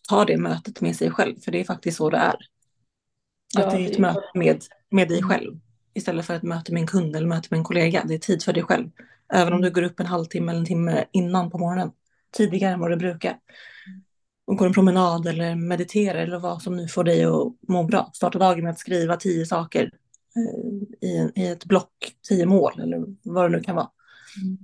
tar 0.08 0.26
det 0.26 0.36
mötet 0.36 0.80
med 0.80 0.96
sig 0.96 1.10
själv. 1.10 1.40
För 1.40 1.52
det 1.52 1.60
är 1.60 1.64
faktiskt 1.64 1.96
så 1.96 2.10
det 2.10 2.16
är. 2.16 2.36
Att 3.58 3.70
det 3.70 3.76
är 3.76 3.90
ett 3.90 3.98
möte 3.98 4.30
med, 4.34 4.62
med 4.90 5.08
dig 5.08 5.22
själv. 5.22 5.58
Istället 5.94 6.26
för 6.26 6.34
ett 6.34 6.42
möte 6.42 6.72
med 6.72 6.80
en 6.80 6.86
kund 6.86 7.16
eller 7.16 7.26
möte 7.26 7.48
med 7.50 7.58
en 7.58 7.64
kollega. 7.64 8.04
Det 8.04 8.14
är 8.14 8.18
tid 8.18 8.42
för 8.42 8.52
dig 8.52 8.62
själv. 8.62 8.90
Även 9.34 9.52
om 9.52 9.60
du 9.60 9.70
går 9.70 9.82
upp 9.82 10.00
en 10.00 10.06
halvtimme 10.06 10.52
eller 10.52 10.60
en 10.60 10.66
timme 10.66 11.04
innan 11.12 11.50
på 11.50 11.58
morgonen. 11.58 11.90
Tidigare 12.36 12.72
än 12.72 12.80
vad 12.80 12.90
du 12.90 12.96
brukar. 12.96 13.38
Och 14.46 14.56
går 14.56 14.66
en 14.66 14.72
promenad 14.72 15.26
eller 15.26 15.54
mediterar 15.54 16.18
eller 16.18 16.38
vad 16.38 16.62
som 16.62 16.76
nu 16.76 16.88
får 16.88 17.04
dig 17.04 17.24
att 17.24 17.68
må 17.68 17.84
bra. 17.84 18.10
Starta 18.14 18.38
dagen 18.38 18.64
med 18.64 18.70
att 18.70 18.78
skriva 18.78 19.16
tio 19.16 19.46
saker 19.46 19.90
eh, 20.36 21.08
i, 21.08 21.32
i 21.34 21.46
ett 21.46 21.64
block. 21.64 22.16
Tio 22.28 22.46
mål 22.46 22.80
eller 22.80 23.04
vad 23.22 23.50
det 23.50 23.56
nu 23.56 23.62
kan 23.62 23.76
vara 23.76 23.90
Mm. 24.42 24.58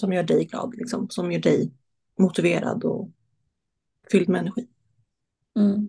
som 0.00 0.12
gör 0.12 0.22
dig 0.22 0.44
glad, 0.44 0.74
liksom, 0.76 1.10
som 1.10 1.32
gör 1.32 1.40
dig 1.40 1.72
motiverad 2.18 2.84
och 2.84 3.10
fylld 4.10 4.28
med 4.28 4.40
energi. 4.40 4.66
Mm. 5.58 5.88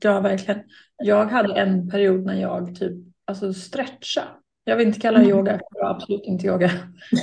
Ja, 0.00 0.20
verkligen. 0.20 0.60
Jag 0.96 1.26
hade 1.26 1.54
en 1.54 1.90
period 1.90 2.24
när 2.24 2.40
jag 2.40 2.76
typ 2.76 2.92
alltså 3.24 3.52
stretcha. 3.54 4.22
Jag 4.64 4.76
vill 4.76 4.86
inte 4.86 5.00
kalla 5.00 5.18
det 5.18 5.24
Mm. 5.24 5.38
yoga, 5.38 5.52
det 5.52 5.80
var 5.80 5.90
absolut 5.90 6.24
inte 6.24 6.46
yoga. 6.46 6.70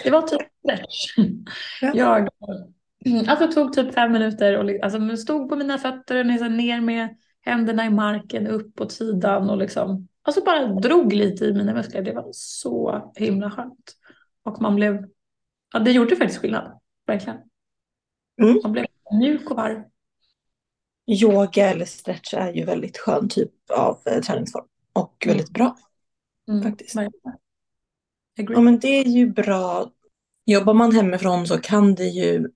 Det 0.04 0.10
var 0.10 0.22
typ 0.22 0.42
stretch. 0.64 1.14
Ja. 1.82 1.92
Jag 1.96 2.28
mm, 3.06 3.26
alltså, 3.30 3.48
tog 3.48 3.74
typ 3.74 3.94
fem 3.94 4.12
minuter 4.12 4.58
och 4.58 4.84
alltså, 4.84 5.18
stod 5.18 5.50
på 5.50 5.56
mina 5.56 5.78
fötter 5.78 6.16
och 6.18 6.26
liksom 6.26 6.58
ner 6.58 6.82
med 6.82 7.18
händerna 7.42 7.86
i 7.86 7.90
marken, 7.90 8.48
upp 8.48 8.82
åt 8.82 8.92
sidan 8.92 9.50
och 9.50 9.58
liksom 9.58 10.08
alltså 10.22 10.44
bara 10.44 10.68
drog 10.68 11.14
lite 11.14 11.46
i 11.46 11.54
mina 11.54 11.74
muskler. 11.74 12.02
Det 12.02 12.14
var 12.14 12.30
så 12.32 13.12
himla 13.16 13.52
skönt. 13.52 13.96
Och 14.44 14.62
man 14.62 14.76
blev, 14.76 15.06
ja 15.74 15.80
det 15.80 15.92
gjorde 15.92 16.16
faktiskt 16.16 16.40
skillnad, 16.42 16.80
verkligen. 17.08 17.38
Mm. 18.42 18.60
Man 18.64 18.72
blev 18.72 18.86
mjuk 19.20 19.52
och 19.52 19.58
varm. 19.58 19.84
yoga 21.22 21.70
eller 21.70 21.86
stretch 21.86 22.34
är 22.34 22.54
ju 22.54 22.66
väldigt 22.66 22.98
skön 22.98 23.30
typ 23.30 23.52
av 23.78 24.00
eh, 24.06 24.22
träningsform. 24.22 24.66
Och 24.94 25.26
Mm. 25.26 25.38
väldigt 25.38 25.54
bra 25.54 25.76
Mm, 26.50 26.64
faktiskt. 26.64 26.96
Ja 28.36 28.62
men 28.62 28.80
det 28.80 28.88
är 28.88 29.06
ju 29.06 29.30
bra. 29.30 29.92
Jobbar 30.46 30.74
man 30.74 30.96
hemifrån 30.96 31.48
så 31.48 31.58
kan 31.58 31.96
det 31.96 32.06
ju 32.08 32.50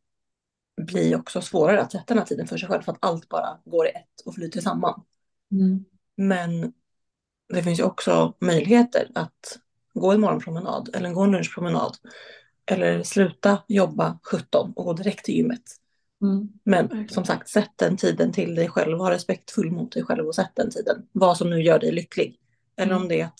bli 0.81 1.15
också 1.15 1.41
svårare 1.41 1.81
att 1.81 1.91
sätta 1.91 2.05
den 2.07 2.17
här 2.17 2.25
tiden 2.25 2.47
för 2.47 2.57
sig 2.57 2.69
själv 2.69 2.81
för 2.81 2.91
att 2.91 2.97
allt 3.01 3.29
bara 3.29 3.59
går 3.65 3.87
i 3.87 3.89
ett 3.89 4.21
och 4.25 4.35
flyter 4.35 4.61
samman. 4.61 5.01
Mm. 5.51 5.85
Men 6.17 6.73
det 7.53 7.63
finns 7.63 7.79
ju 7.79 7.83
också 7.83 8.33
möjligheter 8.39 9.11
att 9.15 9.59
gå 9.93 10.11
en 10.11 10.21
morgonpromenad 10.21 10.89
eller 10.93 11.11
gå 11.13 11.21
en 11.21 11.31
lunchpromenad. 11.31 11.95
Eller 12.65 13.03
sluta 13.03 13.63
jobba 13.67 14.19
17 14.23 14.73
och 14.75 14.85
gå 14.85 14.93
direkt 14.93 15.25
till 15.25 15.35
gymmet. 15.35 15.63
Mm. 16.21 16.49
Men 16.63 16.87
Verkligen. 16.87 17.09
som 17.09 17.25
sagt, 17.25 17.49
sätt 17.49 17.71
den 17.75 17.97
tiden 17.97 18.31
till 18.31 18.55
dig 18.55 18.69
själv. 18.69 18.97
Var 18.97 19.11
respektfull 19.11 19.71
mot 19.71 19.91
dig 19.91 20.03
själv 20.03 20.27
och 20.27 20.35
sätt 20.35 20.51
den 20.55 20.71
tiden. 20.71 21.07
Vad 21.11 21.37
som 21.37 21.49
nu 21.49 21.61
gör 21.61 21.79
dig 21.79 21.91
lycklig. 21.91 22.39
Eller 22.77 22.91
Mm. 22.91 23.01
om 23.03 23.07
det 23.09 23.21
är 23.21 23.25
att 23.25 23.39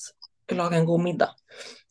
laga 0.52 0.78
en 0.78 0.86
god 0.86 1.02
middag. 1.02 1.30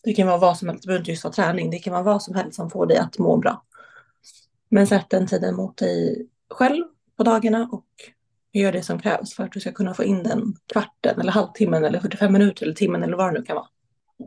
Det 0.02 0.12
kan 0.14 0.26
vara 0.26 0.38
vad 0.38 0.58
som 0.58 0.68
helst. 0.68 0.82
Det 0.82 0.86
behöver 0.86 1.00
inte 1.00 1.10
just 1.10 1.24
vara 1.24 1.34
träning. 1.34 1.70
Det 1.70 1.78
kan 1.78 1.92
vara 1.92 2.02
vad 2.02 2.22
som 2.22 2.34
helst 2.34 2.56
som 2.56 2.70
får 2.70 2.86
dig 2.86 2.96
att 2.98 3.18
må 3.18 3.36
bra. 3.36 3.64
Men 4.68 4.86
sätt 4.86 5.06
den 5.10 5.26
tiden 5.26 5.56
mot 5.56 5.76
dig 5.76 6.26
själv 6.50 6.84
på 7.16 7.22
dagarna 7.22 7.68
och 7.72 7.86
gör 8.52 8.72
det 8.72 8.82
som 8.82 8.98
krävs 8.98 9.34
för 9.34 9.44
att 9.44 9.52
du 9.52 9.60
ska 9.60 9.72
kunna 9.72 9.94
få 9.94 10.04
in 10.04 10.22
den 10.22 10.54
kvarten 10.72 11.20
eller 11.20 11.32
halvtimmen 11.32 11.84
eller 11.84 12.00
45 12.00 12.32
minuter 12.32 12.64
eller 12.64 12.74
timmen 12.74 13.02
eller 13.02 13.16
vad 13.16 13.34
det 13.34 13.38
nu 13.40 13.44
kan 13.44 13.56
vara. 13.56 13.66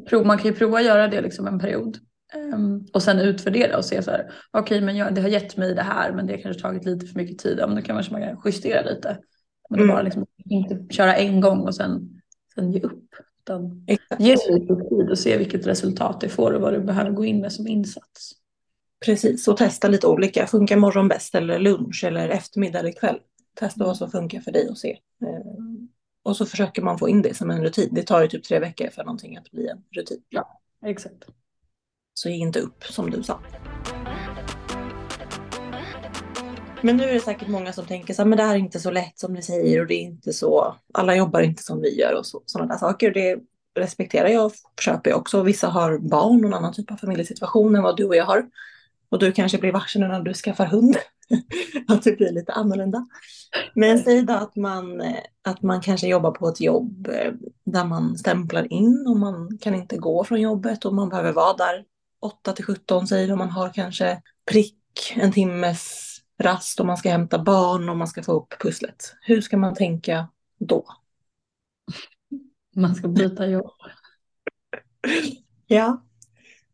Prov, 0.09 0.25
man 0.25 0.37
kan 0.37 0.47
ju 0.51 0.53
prova 0.53 0.77
att 0.77 0.85
göra 0.85 1.07
det 1.07 1.21
liksom 1.21 1.47
en 1.47 1.59
period. 1.59 1.97
Ehm, 2.33 2.85
och 2.93 3.03
sen 3.03 3.19
utvärdera 3.19 3.77
och 3.77 3.85
se 3.85 4.03
så 4.03 4.11
här, 4.11 4.31
okej 4.51 4.81
men 4.81 4.97
jag, 4.97 5.15
det 5.15 5.21
har 5.21 5.29
gett 5.29 5.57
mig 5.57 5.73
det 5.75 5.81
här 5.81 6.11
men 6.11 6.27
det 6.27 6.33
har 6.33 6.41
kanske 6.41 6.61
tagit 6.61 6.85
lite 6.85 7.05
för 7.07 7.15
mycket 7.15 7.37
tid. 7.39 7.57
Ja, 7.59 7.67
men 7.67 7.75
då 7.75 7.81
kan 7.81 7.95
man 7.95 8.03
kanske 8.03 8.13
man 8.13 8.21
kan 8.21 8.41
justera 8.45 8.81
lite. 8.81 9.17
Men 9.69 9.79
Mm. 9.79 9.93
bara 9.95 10.01
liksom 10.01 10.25
inte 10.45 10.93
köra 10.93 11.15
en 11.15 11.41
gång 11.41 11.59
och 11.59 11.75
sen, 11.75 12.21
sen 12.55 12.71
ge 12.71 12.79
upp. 12.81 13.03
Utan 13.47 13.83
Exakt. 13.87 14.21
ge 14.21 14.35
det 14.35 14.53
lite 14.53 14.75
tid 14.75 15.09
och 15.09 15.19
se 15.19 15.37
vilket 15.37 15.67
resultat 15.67 16.21
det 16.21 16.29
får 16.29 16.53
och 16.53 16.61
vad 16.61 16.73
du 16.73 16.79
behöver 16.79 17.11
gå 17.11 17.25
in 17.25 17.41
med 17.41 17.53
som 17.53 17.67
insats. 17.67 18.31
Precis, 19.05 19.47
och 19.47 19.57
testa 19.57 19.87
lite 19.87 20.07
olika. 20.07 20.47
Funkar 20.47 20.77
morgon 20.77 21.07
bäst 21.07 21.35
eller 21.35 21.59
lunch 21.59 22.03
eller 22.03 22.29
eftermiddag 22.29 22.79
eller 22.79 22.91
kväll? 22.91 23.19
Testa 23.55 23.85
vad 23.85 23.97
som 23.97 24.11
funkar 24.11 24.39
för 24.39 24.51
dig 24.51 24.69
och 24.69 24.77
se. 24.77 24.89
Eh, 25.21 25.53
Och 26.23 26.37
så 26.37 26.45
försöker 26.45 26.81
man 26.81 26.97
få 26.97 27.09
in 27.09 27.21
det 27.21 27.33
som 27.37 27.49
en 27.51 27.63
rutin. 27.63 27.89
Det 27.91 28.03
tar 28.03 28.21
ju 28.21 28.27
typ 28.27 28.43
tre 28.43 28.59
veckor 28.59 28.89
för 28.89 29.03
någonting 29.03 29.37
att 29.37 29.51
bli 29.51 29.67
en 29.67 29.83
rutin. 29.91 30.21
Exakt. 30.85 31.25
Så 32.13 32.29
ge 32.29 32.35
inte 32.35 32.59
upp 32.59 32.83
som 32.83 33.09
du 33.11 33.23
sa. 33.23 33.39
Men 36.81 36.97
nu 36.97 37.03
är 37.03 37.13
det 37.13 37.19
säkert 37.19 37.47
många 37.47 37.73
som 37.73 37.85
tänker 37.85 38.13
så 38.13 38.21
här, 38.21 38.29
men 38.29 38.37
det 38.37 38.43
här 38.43 38.55
är 38.55 38.59
inte 38.59 38.79
så 38.79 38.91
lätt 38.91 39.19
som 39.19 39.33
ni 39.33 39.41
säger 39.41 39.81
och 39.81 39.87
det 39.87 39.93
är 39.93 40.01
inte 40.01 40.33
så, 40.33 40.75
alla 40.93 41.15
jobbar 41.15 41.41
inte 41.41 41.63
som 41.63 41.81
vi 41.81 41.99
gör 41.99 42.13
och 42.13 42.25
så, 42.25 42.43
sådana 42.45 42.73
där 42.73 42.79
saker. 42.79 43.11
Det 43.11 43.39
respekterar 43.79 44.27
jag 44.27 44.45
och 44.45 44.53
köper 44.81 45.09
jag 45.09 45.19
också. 45.19 45.43
Vissa 45.43 45.67
har 45.67 45.97
barn 45.97 46.43
och 46.43 46.47
en 46.47 46.53
annan 46.53 46.73
typ 46.73 46.91
av 46.91 46.95
familjesituation 46.95 47.75
än 47.75 47.83
vad 47.83 47.97
du 47.97 48.05
och 48.05 48.15
jag 48.15 48.25
har. 48.25 48.45
Och 49.09 49.19
du 49.19 49.31
kanske 49.31 49.57
blir 49.57 49.71
varse 49.71 49.99
när 49.99 50.19
du 50.19 50.33
skaffar 50.33 50.65
hund. 50.65 50.97
att 51.87 52.03
det 52.03 52.17
blir 52.17 52.31
lite 52.31 52.53
annorlunda. 52.53 53.07
Men 53.73 53.99
säg 53.99 54.21
då 54.21 54.33
att 54.33 54.55
man, 54.55 55.01
eh, 55.01 55.17
att 55.41 55.61
man 55.61 55.81
kanske 55.81 56.07
jobbar 56.07 56.31
på 56.31 56.47
ett 56.47 56.61
jobb 56.61 57.07
eh, 57.07 57.33
där 57.65 57.85
man 57.85 58.17
stämplar 58.17 58.73
in 58.73 59.05
och 59.07 59.17
man 59.17 59.57
kan 59.61 59.75
inte 59.75 59.97
gå 59.97 60.23
från 60.23 60.41
jobbet 60.41 60.85
och 60.85 60.93
man 60.93 61.09
behöver 61.09 61.31
vara 61.31 61.53
där 61.53 61.83
8 62.21 62.53
till 62.53 62.65
17 62.65 63.07
säger 63.07 63.31
och 63.31 63.37
man 63.37 63.49
har 63.49 63.69
kanske 63.69 64.21
prick 64.51 65.13
en 65.15 65.31
timmes 65.31 66.16
rast 66.39 66.79
och 66.79 66.85
man 66.85 66.97
ska 66.97 67.09
hämta 67.09 67.39
barn 67.43 67.89
och 67.89 67.97
man 67.97 68.07
ska 68.07 68.23
få 68.23 68.31
upp 68.31 68.53
pusslet. 68.59 69.13
Hur 69.21 69.41
ska 69.41 69.57
man 69.57 69.73
tänka 69.75 70.27
då? 70.59 70.85
Man 72.75 72.95
ska 72.95 73.07
byta 73.07 73.47
jobb. 73.47 73.71
Ja, 75.67 76.03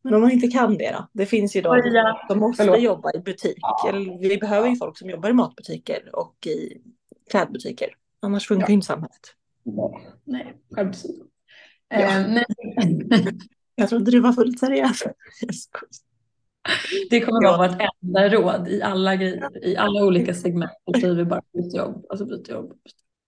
men 0.02 0.14
om 0.14 0.22
man 0.22 0.32
inte 0.32 0.48
kan 0.48 0.78
det 0.78 0.92
då? 0.92 1.08
Det 1.14 1.26
finns 1.26 1.56
ju 1.56 1.62
de 1.62 1.82
som 2.28 2.40
måste 2.40 2.64
förlåt. 2.64 2.82
jobba 2.82 3.12
i 3.14 3.20
butik. 3.20 3.58
Eller 3.90 4.30
vi 4.30 4.38
behöver 4.38 4.70
ju 4.70 4.76
folk 4.76 4.98
som 4.98 5.10
jobbar 5.10 5.30
i 5.30 5.34
matbutiker 5.34 6.10
och 6.16 6.48
i 6.48 6.82
klädbutiker. 7.32 7.96
Annars 8.20 8.48
funkar 8.48 8.68
Ja. 8.70 8.74
inte 8.74 8.86
samhället. 8.88 9.36
Nej, 10.24 10.58
åsido. 10.78 11.24
Ja. 11.90 11.98
Eh, 11.98 12.28
nej. 12.28 12.46
Jag 13.76 13.90
trodde 13.90 14.12
du 14.12 14.20
var 14.20 14.34
fullt 14.34 14.60
seriös. 14.60 15.04
Det 17.10 17.20
kommer 17.22 17.44
Ja. 17.44 17.58
vara 17.58 17.68
vartenda 17.68 18.30
råd 18.30 18.68
i 18.68 18.82
alla 18.82 19.16
grejer, 19.16 19.66
i 19.68 19.78
alla 19.78 20.04
olika 20.06 20.34
segment. 20.34 20.72
Vi 21.04 21.26
bara 21.26 21.42
byt 21.54 21.74
jobb, 21.76 22.06
alltså 22.10 22.26
byt 22.26 22.50
jobb. 22.50 22.74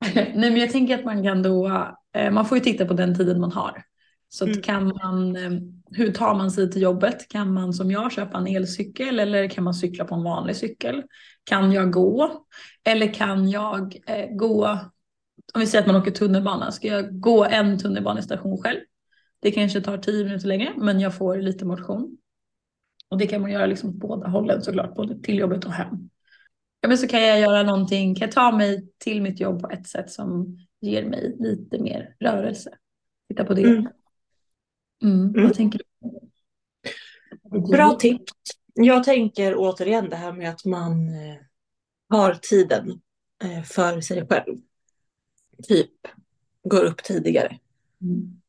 Nej 0.15 0.34
men 0.36 0.58
jag 0.58 0.72
tänker 0.72 0.98
att 1.00 1.06
man 1.06 1.24
kan 1.24 1.44
då, 1.44 1.68
eh, 2.15 2.32
man 2.32 2.46
får 2.46 2.58
ju 2.58 2.63
titta 2.63 2.86
på 2.86 2.94
den 2.94 3.15
tiden 3.15 3.42
man 3.42 3.51
har. 3.51 3.84
Så 4.30 4.46
Mm. 4.46 4.62
kan 4.62 4.88
man, 5.04 5.36
eh, 5.36 5.51
hur 5.92 6.12
tar 6.12 6.36
man 6.36 6.51
sig 6.51 6.72
till 6.72 6.82
jobbet? 6.82 7.27
Kan 7.30 7.54
man 7.54 7.74
som 7.74 7.92
jag 7.92 8.12
köpa 8.12 8.38
en 8.38 8.48
elcykel 8.48 9.20
eller 9.20 9.48
kan 9.50 9.63
man 9.63 9.74
cykla 9.74 10.06
på 10.06 10.15
en 10.15 10.24
vanlig 10.24 10.56
cykel? 10.56 11.04
Kan 11.44 11.72
jag 11.72 11.92
gå? 11.92 12.46
Eller 12.84 13.13
kan 13.13 13.50
jag 13.50 13.98
eh, 14.08 14.30
gå, 14.36 14.65
om 15.54 15.60
vi 15.60 15.65
säger 15.68 15.82
att 15.82 15.88
man 15.88 16.01
åker 16.01 16.12
tunnelbana, 16.12 16.72
ska 16.72 16.88
jag 16.88 17.20
gå 17.20 17.46
en 17.46 17.80
tunnelbanestation 17.80 18.58
själv? 18.58 18.80
Det 19.42 19.51
kanske 19.51 19.82
tar 19.82 19.98
tio 19.98 20.24
minuter 20.24 20.48
längre 20.48 20.74
men 20.77 21.00
jag 21.00 21.15
får 21.18 21.38
lite 21.38 21.65
motion. 21.65 22.18
Och 23.09 23.17
det 23.17 23.27
kan 23.27 23.41
man 23.41 23.51
göra 23.51 23.65
liksom 23.65 24.00
på 24.00 24.07
båda 24.07 24.27
hållen 24.27 24.62
såklart, 24.62 24.95
både 24.95 25.21
till 25.21 25.38
jobbet 25.38 25.65
och 25.65 25.71
hem. 25.71 26.09
Ja, 26.81 26.88
men 26.88 26.97
så 26.97 27.07
kan 27.07 27.21
jag 27.21 27.39
göra 27.39 27.63
någonting, 27.63 28.15
kan 28.15 28.25
jag 28.25 28.35
ta 28.35 28.51
mig 28.51 28.88
till 28.97 29.21
mitt 29.21 29.39
jobb 29.39 29.62
på 29.62 29.69
ett 29.69 29.88
sätt 29.88 30.12
som 30.12 30.57
ger 30.81 31.05
mig 31.05 31.35
lite 31.39 31.79
mer 31.79 32.15
rörelse. 32.19 32.77
Titta 33.29 33.45
på 33.45 33.53
det. 33.53 33.63
Mm. 33.63 33.88
Mm. 35.03 35.29
Mm. 35.29 35.43
Vad 35.43 35.53
tänker 35.53 35.79
du? 35.79 35.85
Bra 37.71 37.95
tips. 38.00 38.33
Jag 38.74 39.03
tänker 39.03 39.55
återigen 39.57 40.09
det 40.09 40.15
här 40.15 40.31
med 40.31 40.50
att 40.50 40.65
man 40.65 41.09
eh, 41.09 41.35
har 42.09 42.33
tiden 42.33 43.01
eh, 43.43 43.63
för 43.63 44.01
sig 44.01 44.27
själv. 44.27 44.57
Typ 45.63 45.91
går 46.63 46.83
upp 46.83 47.03
tidigare. 47.03 47.59
Mm. 48.01 48.41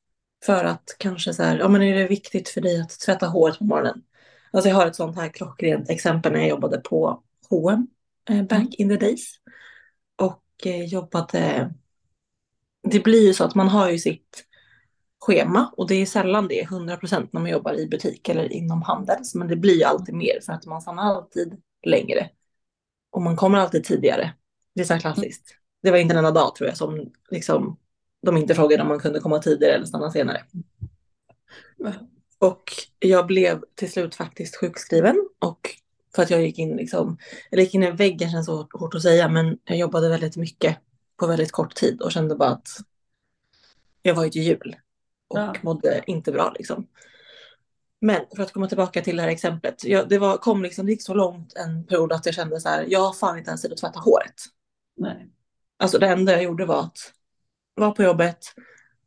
För 0.44 0.64
att 0.64 0.96
kanske 0.98 1.34
så 1.34 1.42
här, 1.42 1.58
ja 1.58 1.68
men 1.68 1.82
är 1.82 1.94
det 1.94 2.08
viktigt 2.08 2.48
för 2.48 2.60
dig 2.60 2.80
att 2.80 3.00
tvätta 3.00 3.26
håret 3.26 3.58
på 3.58 3.64
morgonen? 3.64 4.02
Alltså 4.56 4.68
jag 4.68 4.76
har 4.76 4.86
ett 4.86 4.96
sånt 4.96 5.16
här 5.16 5.28
klockrent 5.28 5.90
exempel 5.90 6.32
när 6.32 6.38
jag 6.40 6.48
jobbade 6.48 6.78
på 6.78 7.22
H&M 7.50 7.86
back 8.48 8.58
Mm. 8.58 8.68
in 8.78 8.88
the 8.88 8.96
days. 8.96 9.34
Och 10.16 10.42
eh, 10.66 10.84
jobbade, 10.84 11.74
det 12.90 13.00
blir 13.00 13.26
ju 13.26 13.34
så 13.34 13.44
att 13.44 13.54
man 13.54 13.68
har 13.68 13.90
ju 13.90 13.98
sitt 13.98 14.44
schema 15.20 15.74
och 15.76 15.88
det 15.88 15.94
är 15.94 16.06
sällan 16.06 16.48
det 16.48 16.60
är 16.60 16.66
100% 16.66 17.28
när 17.30 17.40
man 17.40 17.50
jobbar 17.50 17.74
i 17.74 17.86
butik 17.86 18.28
eller 18.28 18.52
inom 18.52 18.82
handels. 18.82 19.34
Men 19.34 19.48
det 19.48 19.56
blir 19.56 19.74
ju 19.74 19.84
alltid 19.84 20.14
mer 20.14 20.40
för 20.46 20.52
att 20.52 20.66
man 20.66 20.80
stannar 20.82 21.02
alltid 21.02 21.62
längre. 21.86 22.30
Och 23.10 23.22
man 23.22 23.36
kommer 23.36 23.58
alltid 23.58 23.84
tidigare. 23.84 24.34
Det 24.74 24.80
är 24.80 24.84
så 24.84 24.92
här 24.92 25.00
klassiskt. 25.00 25.56
Det 25.82 25.90
var 25.90 25.98
inte 25.98 26.14
en 26.14 26.18
enda 26.18 26.30
dag 26.30 26.54
tror 26.54 26.68
jag 26.68 26.76
som 26.76 27.12
liksom, 27.30 27.78
de 28.22 28.36
inte 28.36 28.54
frågade 28.54 28.82
om 28.82 28.88
man 28.88 28.98
kunde 28.98 29.20
komma 29.20 29.38
tidigare 29.38 29.74
eller 29.74 29.86
stanna 29.86 30.10
senare. 30.10 30.42
Och 32.38 32.62
jag 32.98 33.26
blev 33.26 33.62
till 33.74 33.92
slut 33.92 34.14
faktiskt 34.14 34.56
sjukskriven. 34.56 35.28
Och 35.38 35.60
för 36.14 36.22
att 36.22 36.30
jag 36.30 36.42
gick 36.42 36.58
in 36.58 36.76
liksom, 36.76 37.18
eller 37.50 37.62
gick 37.62 37.74
in 37.74 37.82
i 37.82 37.90
väggen 37.90 38.30
känns 38.30 38.46
så 38.46 38.68
hårt 38.72 38.94
att 38.94 39.02
säga, 39.02 39.28
men 39.28 39.58
jag 39.64 39.78
jobbade 39.78 40.08
väldigt 40.08 40.36
mycket 40.36 40.78
på 41.16 41.26
väldigt 41.26 41.52
kort 41.52 41.74
tid 41.74 42.02
och 42.02 42.12
kände 42.12 42.36
bara 42.36 42.48
att 42.50 42.68
jag 44.02 44.14
var 44.14 44.26
ett 44.26 44.36
hjul 44.36 44.76
och 45.28 45.38
Ja. 45.38 45.54
mådde 45.62 46.02
inte 46.06 46.32
bra 46.32 46.52
liksom. 46.58 46.86
Men 48.00 48.20
för 48.36 48.42
att 48.42 48.52
komma 48.52 48.68
tillbaka 48.68 49.02
till 49.02 49.16
det 49.16 49.22
här 49.22 49.28
exemplet, 49.28 49.84
jag, 49.84 50.08
det 50.08 50.18
var, 50.18 50.36
kom 50.36 50.62
liksom, 50.62 50.86
det 50.86 50.92
gick 50.92 51.02
så 51.02 51.14
långt 51.14 51.52
en 51.56 51.86
period 51.86 52.12
att 52.12 52.26
jag 52.26 52.34
kände 52.34 52.60
så 52.60 52.68
här, 52.68 52.84
jag 52.88 53.00
har 53.00 53.12
fan 53.12 53.38
inte 53.38 53.48
ens 53.50 53.62
tid 53.62 53.72
att 53.72 53.78
tvätta 53.78 54.00
håret. 54.00 54.34
Nej. 54.96 55.30
Alltså 55.78 55.98
det 55.98 56.06
enda 56.08 56.32
jag 56.32 56.42
gjorde 56.42 56.66
var 56.66 56.80
att 56.80 56.98
vara 57.74 57.90
på 57.90 58.02
jobbet, 58.02 58.38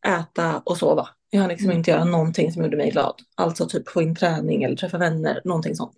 äta 0.08 0.62
och 0.66 0.78
sova. 0.78 1.10
Jag 1.30 1.40
hann 1.40 1.50
liksom 1.50 1.66
Mm. 1.68 1.78
inte 1.78 1.92
göra 1.92 2.04
någonting 2.04 2.52
som 2.52 2.64
gjorde 2.64 2.78
mig 2.78 2.92
glad. 2.92 3.16
Alltså 3.36 3.68
typ 3.68 3.90
få 3.90 4.02
in 4.02 4.16
träning 4.16 4.64
eller 4.64 4.76
träffa 4.76 4.98
vänner, 4.98 5.42
någonting 5.46 5.76
sånt. 5.76 5.96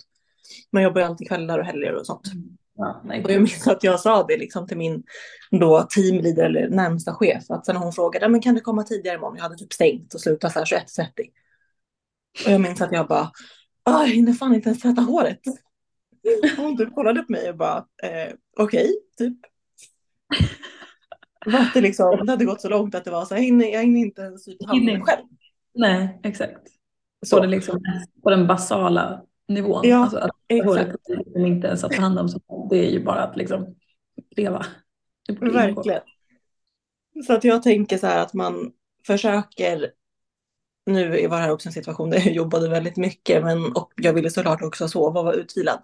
Man 0.72 0.84
jobbar 0.84 1.02
ju 1.02 1.08
alltid 1.08 1.28
kvällar 1.28 1.60
och 1.60 1.66
helger 1.66 1.94
och 1.96 2.06
sånt. 2.06 2.32
Ja, 2.78 3.02
nej. 3.06 3.24
Och 3.24 3.32
jag 3.32 3.38
minns 3.42 3.68
att 3.68 3.84
jag 3.84 4.00
sa 4.00 4.26
det 4.28 4.38
liksom 4.38 4.68
till 4.68 4.78
min 4.78 5.04
då 5.52 5.88
teamleader 5.90 6.44
eller 6.44 6.70
närmsta 6.70 7.14
chef. 7.14 7.44
Att 7.50 7.66
sen 7.66 7.76
hon 7.76 7.94
frågade, 7.94 8.30
men 8.30 8.42
kan 8.42 8.56
du 8.56 8.62
komma 8.62 8.84
tidigare 8.84 9.16
imorgon? 9.18 9.36
Jag 9.38 9.44
hade 9.44 9.56
typ 9.58 9.74
stängt 9.74 10.14
och 10.14 10.22
slutat 10.22 10.54
så 10.54 10.60
här 10.60 10.66
21.30. 10.66 11.06
Och 12.46 12.52
jag 12.52 12.62
minns 12.62 12.82
att 12.82 12.92
jag 12.92 13.08
bara, 13.08 13.32
"Ah, 13.84 14.02
jag 14.06 14.08
hinner 14.16 14.34
fan 14.34 14.56
inte 14.56 14.70
ens 14.70 14.82
tvätta 14.82 15.02
håret. 15.02 15.40
Hon 16.58 16.78
typ 16.78 16.96
kollade 16.96 17.24
på 17.24 17.32
mig 17.32 17.50
och 17.50 17.58
bara, 17.58 17.78
eh, 18.04 18.34
okej, 18.58 18.92
typ. 19.18 19.38
Att 21.46 21.74
det, 21.74 21.82
liksom, 21.82 22.26
det 22.26 22.32
hade 22.32 22.46
gått 22.46 22.62
så 22.62 22.70
långt 22.70 22.96
att 22.96 23.06
det 23.06 23.12
var 23.12 23.26
så 23.26 23.34
här, 23.36 23.42
jag 23.42 23.46
hinner, 23.46 23.66
jag 23.66 23.82
hinner 23.82 24.00
inte 24.00 24.22
ens 24.22 24.46
ta 24.46 24.52
hand 24.68 24.80
om 24.80 24.86
mig 24.86 24.94
Hinner. 24.94 25.06
själv. 25.06 25.26
nej, 25.74 26.20
exakt. 26.24 26.68
Så. 27.26 27.36
På, 27.36 27.42
det 27.42 27.48
liksom, 27.48 27.84
på 28.24 28.30
den 28.30 28.48
basala 28.48 29.22
nivån. 29.48 29.82
Ja, 29.84 29.98
alltså 29.98 30.18
att 30.18 30.32
exakt. 30.48 30.70
håret 30.70 30.96
inte 31.36 31.68
ens 31.68 31.84
att 31.84 31.92
ta 31.92 32.02
hand 32.02 32.20
om. 32.20 32.30
Så 32.30 32.68
det 32.70 32.88
är 32.88 32.92
ju 32.92 33.04
bara 33.04 33.24
att 33.24 33.38
liksom 33.38 33.76
leva. 34.36 34.66
Verkligen. 35.40 36.02
Så 37.28 37.34
att 37.34 37.44
jag 37.44 37.64
tänker 37.64 37.98
så 37.98 38.08
här 38.08 38.22
att 38.22 38.34
man 38.34 38.72
försöker, 39.08 39.92
nu 40.86 41.28
var 41.28 41.38
det 41.38 41.44
här 41.44 41.52
också 41.52 41.70
en 41.70 41.74
situation 41.74 42.10
där 42.10 42.18
jag 42.18 42.34
jobbade 42.34 42.70
väldigt 42.70 42.98
mycket 42.98 43.44
men, 43.44 43.66
och 43.66 43.94
jag 43.96 44.14
ville 44.14 44.30
såklart 44.30 44.62
också 44.62 44.88
sova 44.88 45.20
och 45.20 45.26
vara 45.26 45.36
utvilad. 45.36 45.80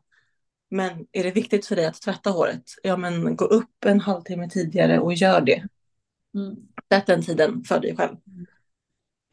Men 0.69 1.07
är 1.12 1.24
det 1.24 1.31
viktigt 1.31 1.65
för 1.65 1.75
dig 1.75 1.86
att 1.86 2.01
tvätta 2.01 2.29
håret? 2.29 2.63
Ja 2.83 2.97
men 2.97 3.36
gå 3.36 3.45
upp 3.45 3.86
en 3.86 4.01
halvtimme 4.01 4.50
tidigare 4.50 5.00
och 5.00 5.13
gör 5.13 5.41
det. 5.41 5.67
Mm. 6.36 6.55
Sätt 6.89 7.05
den 7.05 7.21
tiden 7.21 7.63
för 7.63 7.79
dig 7.79 7.95
själv. 7.95 8.17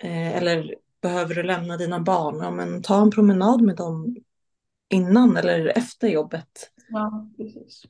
Eh, 0.03 0.37
eller 0.37 0.75
behöver 1.03 1.35
du 1.35 1.43
lämna 1.43 1.77
dina 1.77 2.01
barn? 2.01 2.39
Ja 2.43 2.51
men 2.51 2.83
ta 2.83 3.03
en 3.03 3.11
promenad 3.11 3.63
med 3.63 3.77
dem 3.77 4.17
innan 4.89 5.37
eller 5.37 5.79
efter 5.79 6.09
jobbet. 6.09 6.71
Ja, 6.89 7.29
precis. 7.37 7.83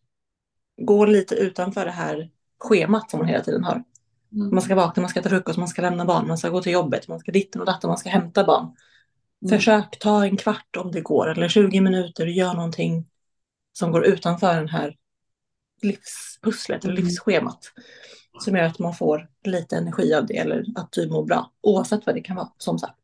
Gå 0.77 1.07
lite 1.07 1.35
utanför 1.35 1.85
det 1.85 1.91
här 1.91 2.31
schemat 2.59 3.11
som 3.11 3.19
man 3.19 3.29
hela 3.29 3.45
tiden 3.45 3.65
har. 3.65 3.85
Mm. 4.33 4.55
Man 4.55 4.63
ska 4.63 4.75
vakna, 4.75 5.01
man 5.01 5.11
ska 5.11 5.21
äta 5.21 5.29
frukost, 5.29 5.59
man 5.59 5.69
ska 5.69 5.83
lämna 5.83 6.05
barn, 6.05 6.29
man 6.29 6.39
ska 6.39 6.49
gå 6.49 6.63
till 6.63 6.73
jobbet, 6.73 7.09
man 7.09 7.19
ska 7.19 7.33
ditten 7.33 7.61
och 7.61 7.67
datten, 7.67 7.89
man 7.89 7.99
ska 7.99 8.11
hämta 8.11 8.45
barn. 8.45 8.65
Mm. 9.43 9.59
Försök 9.59 9.99
ta 9.99 10.25
en 10.25 10.37
kvart 10.37 10.77
om 10.77 10.93
det 10.93 11.01
går, 11.01 11.31
eller 11.31 11.49
20 11.49 11.81
minuter, 11.81 12.27
gör 12.27 12.55
någonting 12.55 13.07
som 13.79 13.93
går 13.93 14.05
utanför 14.07 14.55
den 14.57 14.69
här 14.69 14.97
livspusslet 15.83 16.85
eller 16.85 16.95
Mm. 16.95 17.05
livsschemat. 17.05 17.59
Som 18.45 18.57
gör 18.57 18.65
att 18.65 18.79
man 18.79 18.95
får 18.95 19.29
lite 19.45 19.77
energi 19.77 20.15
av 20.15 20.27
det 20.27 20.37
eller 20.39 20.65
att 20.75 20.93
du 20.93 21.09
mår 21.11 21.25
bra. 21.25 21.53
Oavsett 21.61 22.07
vad 22.07 22.15
det 22.15 22.21
kan 22.21 22.37
vara, 22.37 22.49
som 22.59 22.79
sagt. 22.79 23.01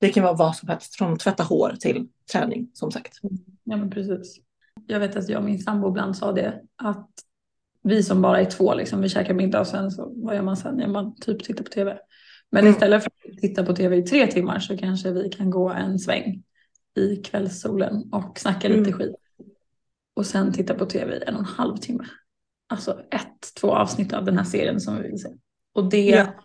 Det 0.00 0.08
kan 0.08 0.22
vara 0.24 0.32
vad 0.34 0.56
som 0.56 0.68
helst, 0.68 0.94
från 0.96 1.18
tvätta 1.18 1.42
hår 1.42 1.76
till 1.80 2.08
träning, 2.32 2.70
som 2.72 2.90
sagt. 2.92 3.18
Ja 3.64 3.76
men 3.76 3.90
precis. 3.90 4.36
Jag 4.86 5.00
vet 5.00 5.16
att 5.16 5.28
jag 5.28 5.38
och 5.38 5.44
min 5.44 5.58
sambo 5.58 5.88
ibland 5.88 6.16
sa 6.16 6.32
det 6.32 6.62
att 6.76 7.10
vi 7.82 8.02
som 8.02 8.22
bara 8.22 8.40
är 8.40 8.44
två 8.44 8.74
liksom, 8.74 9.00
vi 9.00 9.08
käkar 9.08 9.34
middag 9.34 9.60
och 9.60 9.66
sen 9.66 9.90
så 9.90 10.12
vad 10.16 10.34
gör 10.34 10.42
man 10.42 10.56
sen? 10.56 10.78
Ja, 10.78 10.88
man 10.88 11.16
typ 11.16 11.44
tittar 11.44 11.64
på 11.64 11.70
tv. 11.70 11.98
Men 12.50 12.60
Mm. 12.60 12.72
istället 12.72 13.02
för 13.02 13.10
att 13.10 13.38
titta 13.38 13.64
på 13.64 13.74
tv 13.74 13.96
i 13.96 14.02
tre 14.02 14.26
timmar 14.26 14.58
så 14.58 14.76
kanske 14.78 15.12
vi 15.12 15.28
kan 15.28 15.50
gå 15.50 15.68
en 15.70 15.98
sväng 15.98 16.42
i 16.96 17.16
kvällssolen 17.16 18.12
och 18.12 18.38
snacka 18.38 18.68
lite 18.68 18.80
Mm. 18.80 18.92
skit. 18.92 19.14
Och 20.16 20.26
sen 20.26 20.52
titta 20.52 20.74
på 20.74 20.86
tv 20.86 21.16
i 21.16 21.22
en 21.26 21.34
och 21.34 21.40
en 21.40 21.46
halv 21.46 21.76
timme. 21.76 22.04
Alltså 22.66 23.00
ett, 23.10 23.54
två 23.60 23.74
avsnitt 23.74 24.12
av 24.12 24.24
den 24.24 24.36
här 24.36 24.44
serien 24.44 24.80
som 24.80 24.96
vi 24.96 25.02
vill 25.08 25.20
se. 25.20 25.28
Och 25.72 25.90
det 25.90 26.04
Ja. 26.04 26.44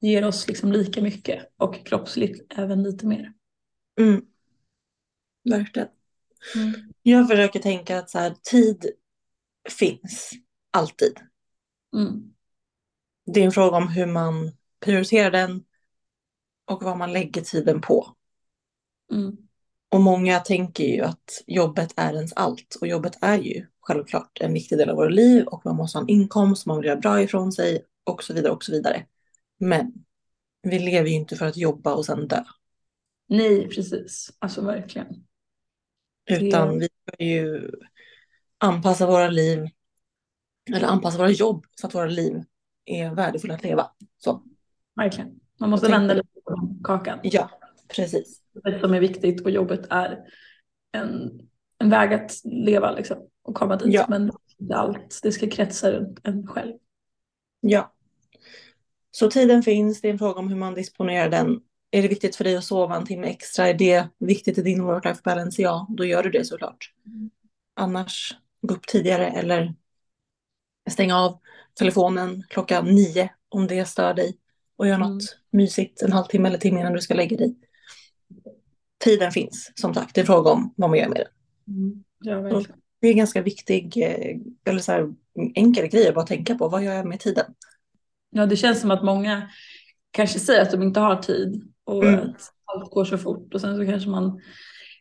ger 0.00 0.26
oss 0.26 0.48
liksom 0.48 0.72
lika 0.72 1.02
mycket 1.02 1.52
och 1.56 1.86
kroppsligt 1.86 2.52
även 2.58 2.82
lite 2.82 3.06
mer. 3.06 3.32
Mm. 4.00 4.22
Verkligen. 5.50 5.88
Mm. 6.56 6.92
Jag 7.02 7.28
försöker 7.28 7.60
tänka 7.60 7.98
att 7.98 8.10
så 8.10 8.18
här, 8.18 8.34
tid 8.42 8.90
finns 9.68 10.30
alltid. 10.70 11.20
Mm. 11.96 12.34
Det 13.26 13.40
är 13.40 13.44
en 13.44 13.52
fråga 13.52 13.76
om 13.76 13.88
hur 13.88 14.06
man 14.06 14.52
prioriterar 14.80 15.30
den 15.30 15.64
och 16.64 16.82
vad 16.82 16.98
man 16.98 17.12
lägger 17.12 17.42
tiden 17.42 17.80
på. 17.80 18.16
Mm. 19.12 19.36
Och 19.90 20.00
många 20.00 20.40
tänker 20.40 20.84
ju 20.84 21.00
att 21.00 21.44
jobbet 21.46 21.92
är 21.96 22.14
ens 22.14 22.32
allt. 22.32 22.78
Och 22.80 22.86
jobbet 22.86 23.18
är 23.20 23.38
ju 23.38 23.66
självklart 23.80 24.38
en 24.40 24.52
viktig 24.52 24.78
del 24.78 24.90
av 24.90 24.96
våra 24.96 25.08
liv 25.08 25.46
och 25.46 25.62
man 25.64 25.76
måste 25.76 25.98
ha 25.98 26.02
en 26.02 26.08
inkomst, 26.08 26.66
man 26.66 26.76
vill 26.76 26.86
göra 26.86 27.00
bra 27.00 27.22
ifrån 27.22 27.52
sig 27.52 27.84
och 28.04 28.22
så 28.22 28.34
vidare 28.34 28.52
och 28.52 28.64
så 28.64 28.72
vidare. 28.72 29.06
Men 29.58 29.92
vi 30.62 30.78
lever 30.78 31.08
ju 31.08 31.14
inte 31.14 31.36
för 31.36 31.46
att 31.46 31.56
jobba 31.56 31.94
och 31.94 32.06
sen 32.06 32.28
dö. 32.28 32.44
Nej, 33.28 33.68
precis. 33.68 34.30
Alltså 34.38 34.64
verkligen. 34.64 35.06
Utan 36.30 36.78
vi 36.78 36.88
ska 37.02 37.24
ju 37.24 37.70
anpassa 38.58 39.06
våra 39.06 39.28
liv 39.28 39.66
eller 40.74 40.86
anpassa 40.86 41.18
våra 41.18 41.30
jobb 41.30 41.66
så 41.74 41.86
att 41.86 41.94
våra 41.94 42.06
liv 42.06 42.44
är 42.84 43.14
värdefulla 43.14 43.54
att 43.54 43.62
leva. 43.62 43.90
Så, 44.18 44.42
Verkligen. 44.96 45.40
Man 45.60 45.70
måste 45.70 45.88
vända 45.88 46.14
lite 46.14 46.28
på 46.44 46.76
kakan. 46.84 47.18
ja, 47.22 47.59
precis. 47.96 48.40
Det 48.64 48.80
som 48.80 48.94
är 48.94 49.00
viktigt 49.00 49.40
och 49.40 49.50
jobbet 49.50 49.86
är 49.90 50.18
en, 50.92 51.40
en 51.78 51.90
väg 51.90 52.14
att 52.14 52.32
leva 52.44 52.92
liksom, 52.92 53.28
och 53.42 53.54
komma 53.54 53.76
dit. 53.76 53.94
Ja. 53.94 54.06
Men 54.08 54.30
inte 54.58 54.76
allt. 54.76 55.20
Det 55.22 55.32
ska 55.32 55.50
kretsa 55.50 55.92
runt 55.92 56.20
en 56.24 56.46
själv. 56.46 56.72
Ja. 57.60 57.94
Så 59.10 59.30
tiden 59.30 59.62
finns, 59.62 60.00
det 60.00 60.08
är 60.08 60.12
en 60.12 60.18
fråga 60.18 60.40
om 60.40 60.48
hur 60.48 60.56
man 60.56 60.74
disponerar 60.74 61.28
den. 61.28 61.60
Är 61.90 62.02
det 62.02 62.08
viktigt 62.08 62.36
för 62.36 62.44
dig 62.44 62.56
att 62.56 62.64
sova 62.64 62.96
en 62.96 63.06
timme 63.06 63.26
extra? 63.26 63.68
Är 63.68 63.74
det 63.74 64.08
viktigt 64.18 64.58
i 64.58 64.62
din 64.62 64.82
work-life 64.82 65.20
balance? 65.24 65.62
Ja, 65.62 65.86
då 65.90 66.04
gör 66.04 66.22
du 66.22 66.30
det 66.30 66.44
såklart. 66.44 66.92
Annars, 67.74 68.36
gå 68.62 68.74
upp 68.74 68.86
tidigare 68.86 69.26
eller 69.26 69.74
stäng 70.90 71.12
av 71.12 71.38
telefonen 71.74 72.42
klockan 72.48 72.84
nio 72.84 73.30
om 73.48 73.66
det 73.66 73.84
stör 73.84 74.14
dig 74.14 74.38
och 74.76 74.86
gör 74.86 74.94
Mm. 74.94 75.08
något 75.08 75.38
mysigt 75.50 76.02
en 76.02 76.12
halvtimme 76.12 76.48
eller 76.48 76.58
timme 76.58 76.80
innan 76.80 76.92
du 76.92 77.00
ska 77.00 77.14
lägga 77.14 77.36
dig. 77.36 77.56
Tiden 79.04 79.32
finns, 79.32 79.72
som 79.74 79.94
sagt. 79.94 80.14
Det 80.14 80.20
är 80.20 80.24
fråga 80.24 80.50
om 80.50 80.74
vad 80.76 80.90
man 80.90 80.98
gör 80.98 81.08
med 81.08 81.16
den. 81.18 82.04
Ja, 82.20 82.40
verkligen. 82.40 82.80
Det 83.00 83.06
är 83.06 83.10
en 83.10 83.18
ganska 83.18 83.42
viktig, 83.42 83.96
eh, 83.96 84.36
eller 84.64 84.80
så 84.80 84.92
här, 84.92 85.14
enkel 85.54 85.86
grej 85.86 86.08
att 86.08 86.14
bara 86.14 86.26
tänka 86.26 86.54
på. 86.54 86.68
Vad 86.68 86.84
gör 86.84 86.94
jag 86.94 87.06
med 87.06 87.20
tiden? 87.20 87.44
ja, 88.30 88.46
det 88.46 88.56
känns 88.56 88.80
som 88.80 88.90
att 88.90 89.04
många 89.04 89.50
kanske 90.10 90.38
säger 90.38 90.62
att 90.62 90.70
de 90.70 90.82
inte 90.82 91.00
har 91.00 91.16
tid 91.16 91.62
och 91.84 92.04
Mm. 92.04 92.20
att 92.20 92.52
allt 92.64 92.90
går 92.90 93.04
så 93.04 93.18
fort 93.18 93.54
och 93.54 93.60
sen 93.60 93.76
så 93.76 93.84
kanske 93.86 94.10
man 94.10 94.40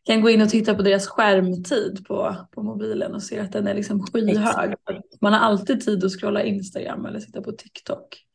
kan 0.04 0.22
gå 0.22 0.30
in 0.30 0.42
och 0.42 0.50
titta 0.50 0.76
på 0.76 0.82
deras 0.82 1.08
skärmtid 1.08 2.06
på, 2.08 2.36
på 2.52 2.64
mobilen 2.64 3.16
och 3.16 3.24
se 3.24 3.40
att 3.40 3.52
den 3.52 3.68
är 3.68 3.74
liksom 3.74 4.04
skyhög. 4.04 4.74
Man 5.22 5.34
har 5.34 5.40
alltid 5.40 5.82
tid 5.82 6.04
att 6.04 6.12
scrolla 6.12 6.44
Instagram 6.44 7.06
eller 7.06 7.20
sitta 7.20 7.42
på 7.42 7.52
TikTok. 7.52 8.26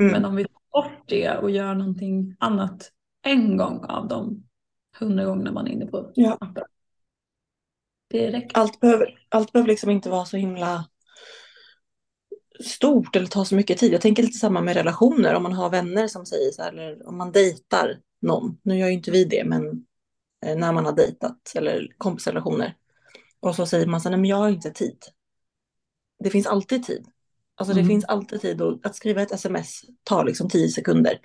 Mm. 0.00 0.12
Men 0.12 0.24
om 0.24 0.36
vi 0.36 0.44
tar 0.44 0.82
bort 0.82 1.02
det 1.08 1.30
och 1.30 1.50
gör 1.50 1.74
någonting 1.74 2.36
annat 2.38 2.90
en 3.22 3.56
gång 3.56 3.84
av 3.84 4.08
de 4.08 4.45
hundra 5.00 5.24
gångerna 5.24 5.52
man 5.52 5.66
är 5.66 5.70
inne 5.72 5.86
på 5.86 6.12
Ja. 6.14 6.38
appen. 6.40 6.64
Räcker. 8.14 8.50
allt 8.58 8.80
behöver, 8.80 9.18
allt 9.28 9.52
behöver 9.52 9.68
liksom 9.68 9.90
inte 9.90 10.10
vara 10.10 10.24
så 10.24 10.36
himla 10.36 10.88
stort 12.64 13.16
eller 13.16 13.26
ta 13.26 13.44
så 13.44 13.54
mycket 13.54 13.78
tid. 13.78 13.92
Jag 13.92 14.00
tänker 14.00 14.22
lite 14.22 14.38
samma 14.38 14.60
med 14.60 14.76
relationer. 14.76 15.34
Om 15.34 15.42
man 15.42 15.52
har 15.52 15.70
vänner 15.70 16.08
som 16.08 16.26
säger 16.26 16.50
så 16.52 16.62
här, 16.62 16.72
eller 16.72 17.08
om 17.08 17.16
man 17.18 17.32
dejtar 17.32 17.98
någon. 18.22 18.58
Nu 18.62 18.78
gör 18.78 18.86
ju 18.86 18.92
inte 18.92 19.10
vi 19.10 19.24
det, 19.24 19.44
men 19.44 19.66
eh, 20.46 20.56
när 20.56 20.72
man 20.72 20.84
har 20.84 20.92
dejtat 20.92 21.52
eller 21.54 21.94
kompisrelationer. 21.98 22.76
Och 23.40 23.54
så 23.56 23.66
säger 23.66 23.86
man 23.86 24.00
så 24.00 24.08
här, 24.08 24.10
nej 24.16 24.20
men 24.20 24.30
jag 24.30 24.36
har 24.36 24.48
inte 24.48 24.70
tid. 24.70 24.98
Det 26.24 26.30
finns 26.30 26.46
alltid 26.46 26.86
tid. 26.86 27.06
Alltså 27.54 27.74
det 27.74 27.80
Mm. 27.80 27.88
finns 27.88 28.04
alltid 28.04 28.40
tid. 28.40 28.62
Och 28.62 28.80
att 28.86 28.96
skriva 28.96 29.22
ett 29.22 29.32
sms 29.32 29.80
tar 30.04 30.24
liksom 30.24 30.48
tio 30.48 30.68
sekunder. 30.68 31.20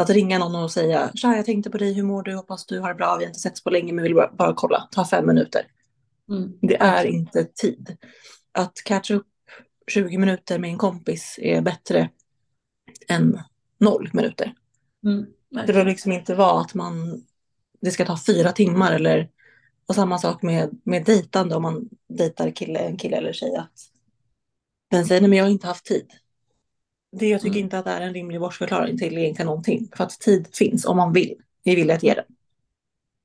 Att 0.00 0.10
ringa 0.10 0.38
någon 0.38 0.54
och 0.54 0.70
säga, 0.70 1.10
tja 1.14 1.36
jag 1.36 1.46
tänkte 1.46 1.70
på 1.70 1.78
dig, 1.78 1.92
hur 1.92 2.02
mår 2.02 2.22
du, 2.22 2.34
hoppas 2.34 2.66
du 2.66 2.80
har 2.80 2.88
det 2.88 2.94
bra, 2.94 3.16
vi 3.16 3.24
har 3.24 3.30
inte 3.30 3.40
setts 3.40 3.64
på 3.64 3.70
länge 3.70 3.92
men 3.92 4.02
vill 4.02 4.14
bara, 4.14 4.32
bara 4.32 4.54
kolla, 4.54 4.88
ta 4.90 5.04
fem 5.04 5.26
minuter. 5.26 5.66
Mm. 6.30 6.58
Det 6.62 6.76
är 6.76 7.04
inte 7.04 7.44
tid. 7.44 7.96
Att 8.52 8.82
catcha 8.84 9.14
upp 9.14 9.26
20 9.86 10.18
minuter 10.18 10.58
med 10.58 10.70
en 10.70 10.78
kompis 10.78 11.38
är 11.42 11.60
bättre 11.60 12.10
än 13.08 13.40
noll 13.78 14.10
minuter. 14.12 14.54
Mm. 15.04 15.26
Det 15.50 15.72
behöver 15.72 15.90
liksom 15.90 16.12
inte 16.12 16.34
vara 16.34 16.60
att 16.60 16.74
man, 16.74 17.24
det 17.80 17.90
ska 17.90 18.04
ta 18.04 18.18
fyra 18.26 18.52
timmar 18.52 18.92
eller 18.92 19.30
och 19.86 19.94
samma 19.94 20.18
sak 20.18 20.42
med, 20.42 20.80
med 20.84 21.04
dejtande 21.04 21.56
om 21.56 21.62
man 21.62 21.88
dejtar 22.08 22.50
kille, 22.50 22.78
en 22.78 22.96
kille 22.96 23.16
eller 23.16 23.32
tjej. 23.32 23.56
Att 23.56 23.72
den 24.90 25.06
säger 25.06 25.20
nej 25.20 25.30
men 25.30 25.36
jag 25.38 25.44
har 25.44 25.50
inte 25.50 25.66
haft 25.66 25.86
tid. 25.86 26.06
Det 27.18 27.28
jag 27.28 27.40
tycker 27.40 27.56
Mm. 27.56 27.64
inte 27.64 27.78
att 27.78 27.84
det 27.84 27.90
är 27.90 28.00
en 28.00 28.14
rimlig 28.14 28.40
bortförklaring 28.40 28.98
till 28.98 29.18
egentligen 29.18 29.46
någonting. 29.46 29.88
För 29.96 30.04
att 30.04 30.10
tid 30.20 30.48
finns 30.52 30.84
om 30.84 30.96
man 30.96 31.12
vill. 31.12 31.34
Vi 31.64 31.74
vill 31.74 31.90
att 31.90 32.02
ge 32.02 32.14
den. 32.14 32.24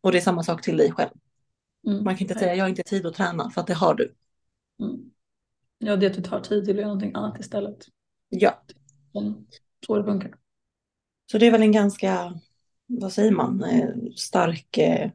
Och 0.01 0.11
det 0.11 0.17
är 0.17 0.21
samma 0.21 0.43
sak 0.43 0.61
till 0.61 0.77
dig 0.77 0.91
själv. 0.91 1.09
Mm. 1.87 2.03
Man 2.03 2.15
kan 2.15 2.21
inte 2.27 2.39
säga 2.39 2.55
jag 2.55 2.63
har 2.63 2.69
inte 2.69 2.83
tid 2.83 3.05
att 3.05 3.13
träna 3.13 3.49
för 3.49 3.61
att 3.61 3.67
det 3.67 3.73
har 3.73 3.93
du. 3.95 4.13
Mm. 4.83 5.11
Ja, 5.77 5.95
det 5.95 6.07
att 6.07 6.13
du 6.13 6.21
tar 6.21 6.39
tid 6.39 6.65
till 6.65 6.73
att 6.73 6.77
göra 6.77 6.87
någonting 6.87 7.11
annat 7.15 7.39
istället. 7.39 7.77
Ja. 8.29 8.63
Så 9.85 9.97
det 9.97 10.03
funkar. 10.03 10.35
Så 11.31 11.37
det 11.37 11.47
är 11.47 11.51
väl 11.51 11.61
en 11.61 11.71
ganska, 11.71 12.39
vad 12.87 13.13
säger 13.13 13.31
man, 13.31 13.63
eh, 13.63 13.89
stark 14.15 14.77
eh, 14.77 15.11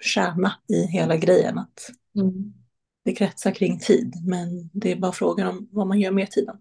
kärna 0.00 0.52
i 0.68 0.86
hela 0.86 1.16
grejen. 1.16 1.58
Att 1.58 1.90
Mm. 2.16 2.54
det 3.04 3.14
kretsar 3.14 3.50
kring 3.50 3.78
tid, 3.78 4.14
men 4.26 4.70
det 4.72 4.92
är 4.92 4.96
bara 4.96 5.12
frågan 5.12 5.48
om 5.48 5.68
vad 5.72 5.86
man 5.86 6.00
gör 6.00 6.10
med 6.10 6.30
tiden 6.30 6.56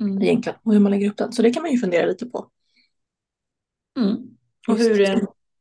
Mm. 0.00 0.22
egentligen 0.22 0.58
och 0.62 0.72
hur 0.72 0.80
man 0.80 0.92
lägger 0.92 1.10
upp 1.10 1.16
den. 1.16 1.32
Så 1.32 1.42
det 1.42 1.50
kan 1.50 1.62
man 1.62 1.72
ju 1.72 1.78
fundera 1.78 2.06
lite 2.06 2.26
på. 2.26 2.50
Mm. 3.98 4.16
Och 4.68 4.78
hur 4.78 5.00
är 5.00 5.20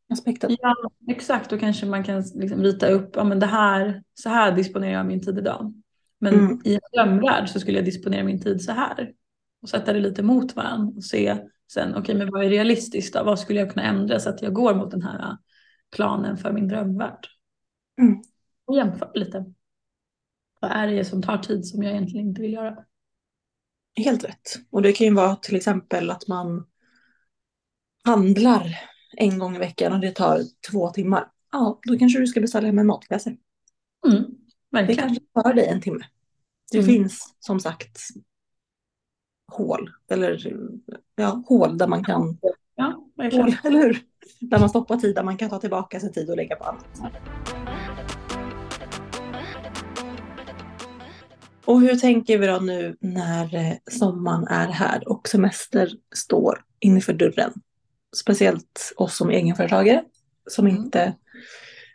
aspekten. 0.09 0.55
Ja, 0.59 0.75
exakt. 1.07 1.49
Då 1.49 1.57
kanske 1.57 1.85
man 1.85 2.03
kan 2.03 2.23
liksom 2.35 2.63
rita 2.63 2.87
upp, 2.87 3.11
ja 3.15 3.23
men 3.23 3.39
det 3.39 3.45
här, 3.45 4.03
så 4.13 4.29
här 4.29 4.51
disponerar 4.51 4.93
jag 4.93 5.05
min 5.05 5.21
tid 5.21 5.37
idag. 5.37 5.73
Men 6.19 6.33
Mm. 6.33 6.61
i 6.65 6.73
en 6.73 6.79
drömvärld 6.93 7.49
så 7.49 7.59
skulle 7.59 7.77
jag 7.77 7.85
disponera 7.85 8.23
min 8.23 8.41
tid 8.41 8.61
så 8.61 8.71
här. 8.71 9.13
Och 9.61 9.69
sätta 9.69 9.93
det 9.93 9.99
lite 9.99 10.23
mot 10.23 10.55
varandra 10.55 10.93
och 10.97 11.03
se 11.03 11.37
sen, 11.73 11.95
okej 11.95 12.15
men 12.15 12.31
vad 12.31 12.45
är 12.45 12.49
realistiskt 12.49 13.13
då? 13.13 13.23
Vad 13.23 13.39
skulle 13.39 13.59
jag 13.59 13.73
kunna 13.73 13.85
ändra 13.85 14.19
så 14.19 14.29
att 14.29 14.41
jag 14.41 14.53
går 14.53 14.75
mot 14.75 14.91
den 14.91 15.01
här 15.01 15.19
äh, 15.19 15.35
planen 15.95 16.37
för 16.37 16.51
min 16.51 16.67
drömvärld? 16.67 17.27
Mm. 18.01 18.21
Och 18.65 18.77
jämföra 18.77 19.11
lite. 19.13 19.45
Vad 20.59 20.71
är 20.71 20.87
det 20.87 21.05
som 21.05 21.21
tar 21.21 21.37
tid 21.37 21.65
som 21.65 21.83
jag 21.83 21.91
egentligen 21.91 22.27
inte 22.27 22.41
vill 22.41 22.53
göra? 22.53 22.85
Helt 23.95 24.23
rätt. 24.23 24.55
Och 24.69 24.81
det 24.81 24.93
kan 24.93 25.07
ju 25.07 25.13
vara 25.13 25.35
till 25.35 25.55
exempel 25.55 26.09
att 26.09 26.27
man 26.27 26.65
handlar 28.03 28.79
en 29.17 29.39
gång 29.39 29.55
i 29.55 29.59
veckan 29.59 29.93
och 29.93 29.99
det 29.99 30.11
tar 30.11 30.41
två 30.71 30.89
timmar. 30.89 31.31
Ja, 31.51 31.79
då 31.83 31.97
kanske 31.97 32.19
du 32.19 32.27
ska 32.27 32.41
beställa 32.41 32.67
hem 32.67 32.79
en 32.79 32.87
matkasse. 32.87 33.35
Mm, 34.07 34.23
Det 34.87 34.95
kanske 34.95 35.23
tar 35.33 35.53
dig 35.53 35.67
en 35.67 35.81
timme. 35.81 36.05
Det 36.71 36.77
Mm. 36.77 36.87
finns 36.89 37.35
som 37.39 37.59
sagt 37.59 37.97
hål, 39.51 39.89
eller 40.11 40.53
ja, 41.15 41.43
hål 41.47 41.77
där 41.77 41.87
man 41.87 42.03
kan, 42.03 42.37
Ja, 42.75 43.03
hål, 43.17 43.55
eller 43.63 43.79
hur? 43.83 43.99
Där 44.39 44.59
man 44.59 44.69
stoppar 44.69 44.97
tid, 44.97 45.15
där 45.15 45.23
man 45.23 45.37
kan 45.37 45.49
ta 45.49 45.59
tillbaka 45.59 45.99
sin 45.99 46.13
tid 46.13 46.29
och 46.29 46.37
lägga 46.37 46.55
på 46.55 46.63
annat. 46.63 46.99
Och 51.71 51.81
hur 51.81 51.95
tänker 51.95 52.37
vi 52.37 52.47
då 52.47 52.59
nu 52.59 52.97
när 52.99 53.55
eh, 53.55 53.73
sommaren 53.91 54.47
är 54.47 54.67
här 54.67 55.09
och 55.09 55.27
semester 55.27 55.89
står 56.15 56.65
innanför 56.79 57.13
dörren? 57.13 57.53
Speciellt 58.15 58.93
oss 58.97 59.15
som 59.17 59.29
egenföretagare 59.29 60.03
som 60.49 60.67
Mm. 60.67 60.77
inte 60.77 61.13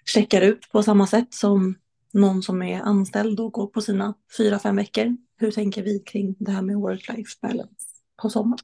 checkar 0.04 0.42
ut 0.42 0.70
på 0.72 0.82
samma 0.82 1.06
sätt 1.06 1.34
som 1.34 1.74
någon 2.12 2.42
som 2.42 2.62
är 2.62 2.80
anställd 2.80 3.40
och 3.40 3.52
går 3.52 3.66
på 3.66 3.80
sina 3.80 4.14
fyra, 4.38 4.58
fem 4.58 4.76
veckor. 4.76 5.16
Hur 5.38 5.50
tänker 5.50 5.82
vi 5.82 5.98
kring 5.98 6.36
det 6.38 6.50
här 6.50 6.62
med 6.62 6.76
work-life 6.76 7.40
balance 7.42 7.86
på 8.22 8.30
sommaren? 8.30 8.58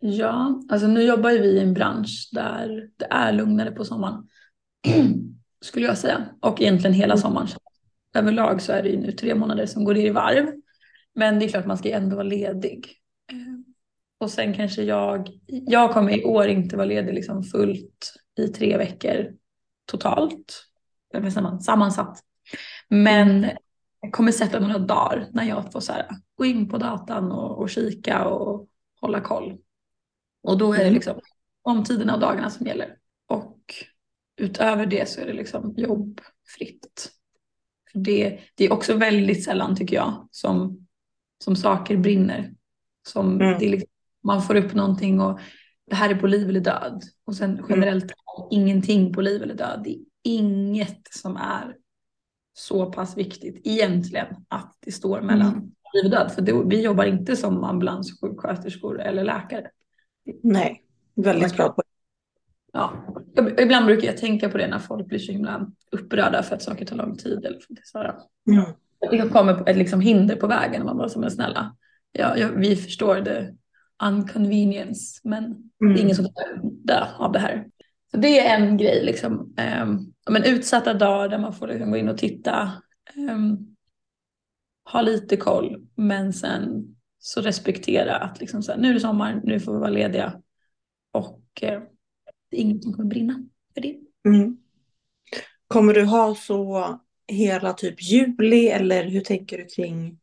Ja, 0.00 0.62
alltså 0.68 0.86
nu 0.86 1.02
jobbar 1.02 1.30
ju 1.30 1.38
vi 1.42 1.48
i 1.48 1.60
en 1.60 1.74
bransch 1.74 2.28
där 2.32 2.88
det 2.96 3.06
är 3.10 3.32
lugnare 3.32 3.70
på 3.70 3.84
sommaren. 3.84 4.28
Skulle 5.64 5.86
jag 5.86 5.98
säga. 5.98 6.24
Och 6.40 6.60
egentligen 6.60 6.94
hela 6.94 7.16
sommaren. 7.16 7.48
Överlag 8.14 8.62
så 8.62 8.72
är 8.72 8.82
det 8.82 8.88
ju 8.88 8.96
nu 9.00 9.12
tre 9.12 9.34
månader 9.34 9.66
som 9.66 9.84
går 9.84 9.96
i 9.96 10.10
varv. 10.10 10.52
Men 11.14 11.38
det 11.38 11.44
är 11.44 11.48
klart 11.48 11.66
man 11.66 11.78
ska 11.78 11.88
ju 11.88 11.94
ändå 11.94 12.16
vara 12.16 12.26
ledig. 12.26 12.92
Eh, 13.32 13.36
Och 14.18 14.30
sen 14.30 14.54
kanske 14.54 14.82
jag, 14.82 15.28
jag 15.46 15.92
kommer 15.92 16.18
i 16.18 16.24
år 16.24 16.46
inte 16.46 16.76
vara 16.76 16.86
ledig 16.86 17.14
liksom 17.14 17.42
fullt 17.42 18.12
i 18.38 18.48
tre 18.48 18.76
veckor 18.76 19.32
totalt. 19.86 20.64
Samman- 21.14 21.60
sammansatt. 21.60 22.20
Men 22.88 23.50
jag 24.00 24.12
kommer 24.12 24.32
sätta 24.32 24.60
några 24.60 24.78
dagar 24.78 25.26
när 25.32 25.44
jag 25.44 25.72
får 25.72 25.80
så 25.80 25.92
här, 25.92 26.06
gå 26.34 26.44
in 26.44 26.68
på 26.68 26.78
datan 26.78 27.32
och, 27.32 27.58
och 27.58 27.70
kika 27.70 28.24
och 28.24 28.68
hålla 29.00 29.20
koll. 29.20 29.58
Och 30.42 30.58
då 30.58 30.72
är 30.72 30.78
det 30.78 30.82
Mm. 30.84 30.94
liksom 30.94 31.20
om 31.62 31.84
tiden 31.84 32.10
av 32.10 32.20
dagarna 32.20 32.50
som 32.50 32.66
gäller. 32.66 32.96
Och 33.28 33.58
utöver 34.36 34.86
det 34.86 35.08
så 35.08 35.20
är 35.20 35.26
det 35.26 35.32
liksom 35.32 35.74
jobbfritt. 35.76 37.11
För 37.92 37.98
det, 37.98 38.38
det 38.54 38.64
är 38.64 38.72
också 38.72 38.94
väldigt 38.96 39.44
sällan 39.44 39.76
tycker 39.76 39.96
jag 39.96 40.28
som, 40.30 40.86
som 41.44 41.56
saker 41.56 41.96
brinner. 41.96 42.54
Som 43.08 43.40
Mm. 43.40 43.58
det 43.58 43.68
liksom, 43.68 43.88
man 44.24 44.42
får 44.42 44.54
upp 44.54 44.74
någonting 44.74 45.20
och 45.20 45.40
det 45.86 45.94
här 45.94 46.10
är 46.10 46.14
på 46.14 46.26
liv 46.26 46.48
eller 46.48 46.60
död. 46.60 47.02
Och 47.24 47.34
sen 47.36 47.64
generellt 47.68 48.12
ingenting 48.50 49.12
på 49.12 49.20
liv 49.20 49.42
eller 49.42 49.54
död. 49.54 49.80
Det 49.84 49.90
är 49.90 49.98
inget 50.24 51.08
som 51.10 51.36
är 51.36 51.76
så 52.54 52.92
pass 52.92 53.16
viktigt 53.16 53.60
egentligen 53.64 54.26
att 54.48 54.76
det 54.80 54.92
står 54.92 55.20
mellan 55.20 55.48
Mm. 55.52 55.70
liv 55.94 56.04
och 56.04 56.10
död. 56.10 56.32
För 56.32 56.42
det, 56.42 56.62
vi 56.66 56.82
jobbar 56.82 57.04
inte 57.04 57.36
som 57.36 57.64
ambulanssjuksköterskor 57.64 59.00
eller 59.00 59.24
läkare. 59.24 59.66
Nej, 60.42 60.82
väldigt 61.14 61.56
bra 61.56 61.68
poäng. 61.68 61.84
Ja. 62.72 62.92
Ib- 63.36 63.60
Ibland 63.60 63.86
brukar 63.86 64.06
jag 64.06 64.16
tänka 64.16 64.48
på 64.48 64.58
det 64.58 64.66
när 64.66 64.78
folk 64.78 65.06
blir 65.06 65.18
så 65.18 65.32
himla 65.32 65.70
upprörda 65.92 66.42
för 66.42 66.54
att 66.54 66.62
saker 66.62 66.84
tar 66.84 66.96
lång 66.96 67.16
tid. 67.16 67.44
Eller 67.44 67.58
för 67.60 68.00
att 68.00 68.04
här. 68.04 68.14
Mm. 68.56 68.72
det 69.10 69.28
kommer 69.32 69.68
ett 69.68 69.76
liksom 69.76 70.00
hinder 70.00 70.36
på 70.36 70.46
vägen 70.46 70.84
man 70.84 70.96
bara 70.96 71.08
som 71.08 71.24
är 71.24 71.28
snälla. 71.28 71.76
Ja, 72.12 72.36
ja, 72.36 72.48
vi 72.56 72.76
förstår 72.76 73.16
det 73.16 73.54
unconvenience 74.04 75.20
men 75.24 75.42
det 75.78 75.84
är 75.84 75.88
Mm. 75.90 76.00
ingen 76.00 76.16
som 76.16 76.26
dö 76.84 77.04
av 77.18 77.32
det 77.32 77.38
här. 77.38 77.66
Så 78.10 78.16
det 78.16 78.40
är 78.40 78.56
en 78.60 78.76
grej 78.76 79.04
liksom. 79.04 79.54
Um, 79.82 80.12
men 80.30 80.44
utsatta 80.44 80.94
dagar 80.94 81.28
där 81.28 81.38
man 81.38 81.52
får 81.52 81.68
liksom 81.68 81.90
gå 81.90 81.96
in 81.96 82.08
och 82.08 82.18
titta. 82.18 82.72
ehm, 83.16 83.58
ha 84.92 85.02
lite 85.02 85.36
koll 85.36 85.86
men 85.94 86.32
sen 86.32 86.96
så 87.18 87.40
respektera 87.40 88.16
att 88.16 88.40
liksom 88.40 88.62
så 88.62 88.72
här, 88.72 88.78
nu 88.78 88.90
är 88.90 88.94
det 88.94 89.00
sommar, 89.00 89.40
nu 89.44 89.60
får 89.60 89.72
vi 89.72 89.78
vara 89.78 89.90
lediga. 89.90 90.40
Och 91.12 91.40
eh, 91.62 91.82
det 92.52 92.58
är 92.58 92.60
inget 92.60 92.82
som 92.82 92.92
kommer 92.92 93.08
brinna 93.08 93.44
för 93.74 93.80
det. 93.80 93.96
Mm. 94.24 94.56
Kommer 95.68 95.94
du 95.94 96.04
ha 96.04 96.34
så 96.34 97.00
hela 97.28 97.72
typ 97.72 98.02
juli 98.02 98.68
eller 98.68 99.04
hur 99.04 99.20
tänker 99.20 99.58
du 99.58 99.64
kring 99.64 100.18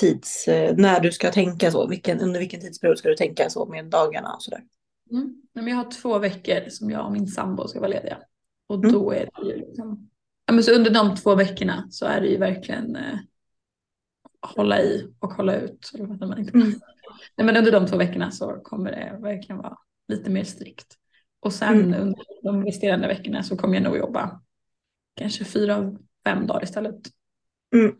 tids, 0.00 0.48
eh, 0.48 0.76
när 0.76 1.00
du 1.00 1.12
ska 1.12 1.30
tänka 1.30 1.70
så? 1.70 1.88
Vilken, 1.88 2.20
under 2.20 2.40
vilken 2.40 2.60
tidsperiod 2.60 2.98
ska 2.98 3.08
du 3.08 3.16
tänka 3.16 3.50
så 3.50 3.66
med 3.66 3.84
dagarna 3.84 4.34
och 4.34 4.42
sådär? 4.42 4.64
Mm. 5.10 5.42
Men 5.52 5.66
jag 5.66 5.76
har 5.76 5.90
två 5.90 6.18
veckor 6.18 6.68
som 6.68 6.90
jag 6.90 7.06
och 7.06 7.12
min 7.12 7.26
sambo 7.28 7.68
ska 7.68 7.80
vara 7.80 7.90
lediga. 7.90 8.18
Och 8.66 8.76
Mm. 8.76 8.92
då 8.92 9.12
är 9.12 9.28
det 9.36 9.48
ju 9.48 9.56
liksom, 9.56 10.10
ja, 10.46 10.52
men 10.52 10.64
så 10.64 10.74
under 10.74 10.90
de 10.90 11.16
två 11.16 11.34
veckorna 11.34 11.86
så 11.90 12.06
är 12.06 12.20
det 12.20 12.26
ju 12.26 12.36
verkligen 12.36 12.96
eh, 12.96 13.18
hålla 14.40 14.82
i 14.82 15.12
och 15.18 15.32
hålla 15.32 15.56
ut. 15.56 15.90
Eller 15.94 16.06
vad 16.06 16.28
man 16.28 16.38
inte. 16.38 16.58
Mm. 16.58 16.68
Nej, 17.36 17.46
men 17.46 17.56
under 17.56 17.72
de 17.72 17.86
två 17.86 17.96
veckorna 17.96 18.30
så 18.30 18.60
kommer 18.62 18.90
det 18.90 19.18
verkligen 19.22 19.58
vara 19.58 19.76
lite 20.08 20.30
mer 20.30 20.44
strikt. 20.44 20.98
Och 21.40 21.52
sen 21.52 21.80
Mm. 21.84 22.00
under 22.00 22.24
de 22.42 22.64
resterande 22.64 23.06
veckorna 23.08 23.42
så 23.42 23.56
kommer 23.56 23.74
jag 23.74 23.82
nog 23.82 23.96
jobba 23.96 24.40
kanske 25.14 25.44
fyra, 25.44 25.96
fem 26.24 26.46
dagar 26.46 26.64
istället. 26.64 27.00
Mm. 27.74 27.96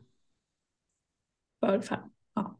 För 1.60 1.80
fem. 1.80 2.00
Ja. 2.34 2.58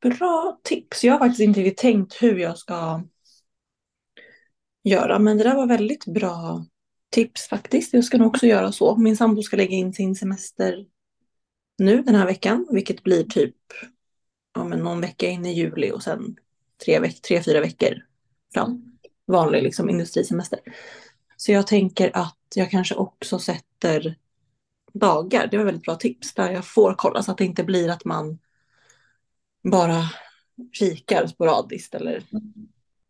Bra 0.00 0.60
tips. 0.62 1.04
Jag 1.04 1.12
har 1.12 1.18
faktiskt 1.18 1.40
inte 1.40 1.60
riktigt 1.60 1.76
tänkt 1.78 2.22
hur 2.22 2.38
jag 2.38 2.58
ska 2.58 3.02
göra, 4.82 5.18
men 5.18 5.38
det 5.38 5.44
där 5.44 5.54
var 5.56 5.66
väldigt 5.66 6.06
bra 6.06 6.64
tips 7.10 7.48
faktiskt. 7.48 7.94
Jag 7.94 8.04
ska 8.04 8.18
nog 8.18 8.26
också 8.26 8.46
göra 8.46 8.72
så. 8.72 8.96
Min 8.96 9.16
sambo 9.16 9.42
ska 9.42 9.56
lägga 9.56 9.76
in 9.76 9.92
sin 9.94 10.14
semester 10.14 10.86
nu 11.78 12.02
den 12.02 12.14
här 12.14 12.26
veckan, 12.26 12.66
vilket 12.70 13.02
blir 13.02 13.24
typ 13.24 13.56
ja, 14.54 14.64
men 14.64 14.78
någon 14.78 15.00
vecka 15.00 15.26
in 15.28 15.46
i 15.46 15.52
juli 15.52 15.92
och 15.92 16.02
sen 16.02 16.36
tre, 16.84 17.00
veck- 17.00 17.20
tre 17.22 17.42
fyra 17.42 17.60
veckor 17.60 17.94
fram. 18.54 18.93
Vanlig 19.26 19.62
liksom, 19.62 19.90
industrisemester. 19.90 20.58
Så 21.36 21.52
jag 21.52 21.66
tänker 21.66 22.10
att 22.16 22.36
jag 22.54 22.70
kanske 22.70 22.94
också 22.94 23.38
sätter 23.38 24.16
dagar. 24.92 25.46
Det 25.46 25.56
var 25.58 25.64
väldigt 25.64 25.82
bra 25.84 25.94
tips 25.96 26.34
där 26.34 26.50
jag 26.52 26.64
får 26.66 26.94
kolla 26.98 27.22
så 27.22 27.30
att 27.32 27.38
det 27.38 27.44
inte 27.44 27.64
blir 27.64 27.90
att 27.90 28.04
man 28.04 28.38
bara 29.62 30.02
kikar 30.72 31.26
sporadiskt 31.26 31.94
eller 31.94 32.22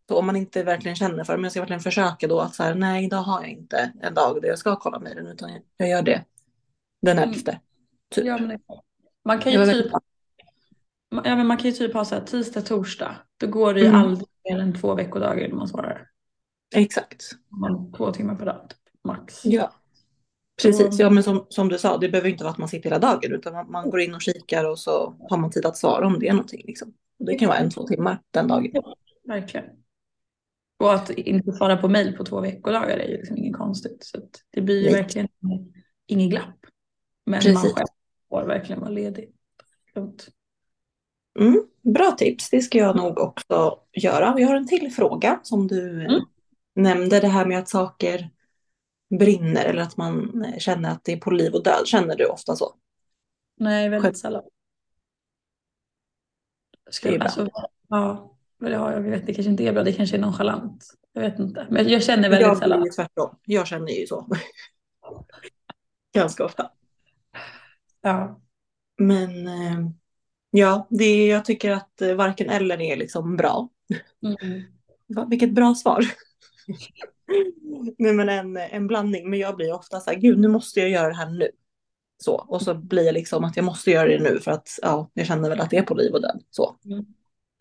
så 0.09 0.18
om 0.18 0.27
man 0.27 0.37
inte 0.37 0.62
verkligen 0.62 0.96
känner 0.96 1.24
för 1.24 1.33
det. 1.33 1.37
Men 1.37 1.42
jag 1.44 1.53
ska 1.53 1.61
verkligen 1.61 1.81
försöka 1.81 2.27
då 2.29 2.40
att 2.40 2.55
så 2.55 2.62
här, 2.62 2.74
nej 2.74 3.05
idag 3.05 3.22
har 3.22 3.40
jag 3.40 3.50
inte 3.50 3.92
en 4.03 4.14
dag 4.14 4.42
där 4.42 4.48
jag 4.48 4.59
ska 4.59 4.77
kolla 4.77 4.98
mejlen 4.98 5.27
utan 5.27 5.50
jag- 5.77 5.88
gör 5.88 6.03
det 6.03 6.24
den 7.03 7.18
Mm. 7.18 7.31
elfte. 7.31 7.61
Typ. 8.14 8.24
Ja, 8.24 8.38
men 8.38 8.59
man 9.24 9.38
kan 9.38 9.53
ju 9.53 9.66
typ. 9.72 9.92
Ja, 11.24 11.37
men 11.37 11.46
man 11.46 11.57
kan 11.57 11.66
ju 11.66 11.72
typ 11.72 11.94
ha 11.94 12.05
så 12.05 12.14
här 12.14 12.22
tisdag, 12.22 12.61
torsdag. 12.62 13.16
Då 13.37 13.46
går 13.46 13.74
det 13.74 13.81
ju 13.81 13.87
Mm. 13.87 14.00
aldrig 14.00 14.29
mer 14.51 14.59
än 14.59 14.75
två 14.75 14.95
veckodagar 14.95 15.45
innan 15.45 15.59
man 15.59 15.69
svarar. 15.69 16.09
Exakt. 16.75 17.31
Man 17.49 17.93
två 17.93 18.13
timmar 18.13 18.35
per 18.35 18.47
dag, 18.47 18.69
typ, 18.69 19.05
max. 19.05 19.45
Ja. 19.45 19.73
Precis, 20.63 20.99
ja 20.99 21.11
men 21.11 21.23
som, 21.23 21.47
som 21.49 21.69
du 21.69 21.79
sa, 21.79 21.99
det 21.99 22.09
behöver 22.09 22.29
inte 22.29 22.45
vara 22.45 22.53
att 22.53 22.59
man 22.59 22.69
sitter 22.69 22.91
hela 22.91 22.99
dagen 22.99 23.33
utan 23.33 23.53
man, 23.53 23.71
man 23.71 23.91
går 23.91 24.01
in 24.01 24.15
och 24.15 24.23
kikar 24.23 24.65
och 24.65 24.79
så 24.79 25.17
har 25.31 25.37
man 25.37 25.51
tid 25.51 25.67
att 25.67 25.77
svara 25.77 26.07
om 26.07 26.19
det 26.19 26.29
är 26.29 26.33
någonting. 26.33 26.63
Liksom. 26.65 26.95
Och 27.19 27.25
det 27.25 27.35
kan 27.35 27.49
vara 27.49 27.59
en, 27.59 27.71
två 27.71 27.87
timmar 27.87 28.23
den 28.31 28.49
dagen. 28.49 28.73
Verkligen. 29.25 29.67
Och 30.79 30.95
att 30.95 31.11
inte 31.11 31.53
svara 31.53 31.77
på 31.77 31.89
mejl 31.89 32.17
på 32.17 32.25
två 32.25 32.41
veckodagar 32.41 32.99
är 32.99 33.09
ju 33.09 33.17
liksom 33.17 33.37
inget 33.37 33.57
konstigt. 33.57 34.05
Så 34.05 34.19
det 34.51 34.61
blir 34.61 34.79
ju 34.79 34.91
Nej. 34.91 35.03
verkligen 35.03 35.29
inget 36.07 36.31
glapp. 36.31 36.59
Men 37.27 37.33
man 37.33 37.41
Precis. 37.41 37.73
själv 37.73 37.87
får 38.29 38.45
verkligen 38.47 38.81
vara 38.81 38.91
ledig. 38.91 39.33
Lugnt. 39.95 40.29
Mm, 41.40 41.66
bra 41.83 42.11
tips, 42.18 42.51
det 42.51 42.61
ska 42.61 42.79
jag 42.79 42.97
nog 42.97 43.18
också 43.18 43.79
göra. 43.92 44.35
Vi 44.35 44.42
har 44.42 44.57
en 44.57 44.66
till 44.68 44.92
fråga 44.92 45.40
som 45.42 45.66
du 45.68 46.05
Mm. 46.05 46.20
nämnde, 46.75 47.20
det 47.20 47.29
här 47.29 47.47
med 47.47 47.59
att 47.59 47.68
saker 47.68 48.31
brinner 49.18 49.64
eller 49.64 49.83
att 49.83 49.97
man 49.97 50.44
känner 50.59 50.90
att 50.90 51.05
det 51.05 51.12
är 51.12 51.16
på 51.16 51.31
liv 51.31 51.53
och 51.55 51.62
död. 51.62 51.87
Känner 51.87 52.16
du 52.16 52.27
ofta 52.27 52.57
så? 52.57 52.75
Nej, 53.57 53.88
väldigt 53.88 54.03
Själv- 54.05 54.14
sällan. 54.14 54.42
Det 56.87 56.92
Skulle, 56.92 57.25
alltså, 57.25 57.49
ja, 57.88 58.37
men 58.59 58.73
ja, 58.73 58.92
jag 58.92 59.01
vet, 59.01 59.27
det 59.27 59.35
kanske 59.35 59.51
inte 59.51 59.64
är 59.64 59.73
bra. 59.73 59.83
Det 59.83 59.92
kanske 59.92 60.16
är 60.16 60.20
nonchalant. 60.20 60.85
Jag 61.12 61.23
vet 61.23 61.38
inte. 61.38 61.66
Men 61.70 61.88
jag 61.88 62.03
känner 62.03 62.31
väldigt 62.31 62.47
Jag 62.47 62.59
sällan. 62.59 62.85
ju 62.85 62.90
tvärtom. 62.90 63.38
Jag 63.44 63.66
känner 63.66 63.92
ju 63.92 64.07
så. 64.07 64.29
Ganska 66.14 66.44
ofta. 66.44 66.70
Ja. 68.01 68.40
Men 68.99 69.47
eh, 69.47 69.88
ja, 70.57 70.87
det, 70.90 71.27
jag 71.27 71.45
tycker 71.45 71.71
att 71.71 72.03
eh, 72.03 72.14
varken 72.14 72.51
eller 72.51 72.81
är 72.81 72.97
liksom 72.97 73.37
bra. 73.37 73.69
Mm. 74.23 74.62
Vilket 75.31 75.53
bra 75.53 75.75
svar. 75.75 76.05
Nej 77.99 78.12
men 78.12 78.29
en, 78.29 78.57
en 78.57 78.87
blandning. 78.87 79.31
Men 79.31 79.38
jag 79.38 79.57
blir 79.57 79.73
ofta 79.73 80.01
så 80.01 80.11
här, 80.11 80.19
gud 80.19 80.38
nu 80.38 80.49
måste 80.49 80.81
jag 80.81 80.88
göra 80.90 81.09
det 81.09 81.14
här 81.14 81.31
nu. 81.31 81.49
Så, 82.19 82.35
och 82.35 82.62
så 82.62 82.75
blir 82.75 83.05
det 83.05 83.12
liksom 83.12 83.45
att 83.45 83.57
jag 83.57 83.64
måste 83.64 83.90
göra 83.90 84.09
det 84.09 84.23
nu 84.23 84.40
för 84.40 84.51
att 84.51 84.69
ja, 84.83 85.11
jag 85.14 85.27
känner 85.27 85.49
väl 85.49 85.61
att 85.61 85.71
det 85.71 85.77
är 85.77 85.83
på 85.83 85.95
liv 85.95 86.12
och 86.12 86.23
död. 86.23 86.43
Så. 86.51 86.77
Mm. 86.85 87.05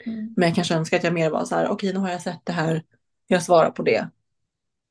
Mm. 0.06 0.34
Men 0.38 0.48
jag 0.48 0.56
kanske 0.56 0.76
önskar 0.76 0.98
att 0.98 1.04
jag 1.04 1.14
mer 1.14 1.30
var 1.30 1.46
så 1.46 1.56
här, 1.56 1.70
okej 1.70 1.94
nu 1.94 2.00
har 2.00 2.10
jag 2.10 2.22
sett 2.22 2.42
det 2.44 2.54
här, 2.54 2.84
jag 3.28 3.44
svarar 3.44 3.72
på 3.72 3.84
det 3.84 4.10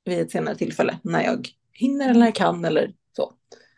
vid 0.05 0.21
ett 0.21 0.31
senare 0.31 0.57
tillfälle 0.57 0.99
när 1.03 1.25
jag 1.25 1.49
hinner 1.73 2.11
eller 2.11 2.27
jag 2.27 2.35
kan 2.35 2.65
eller 2.65 2.95
så. 3.17 3.33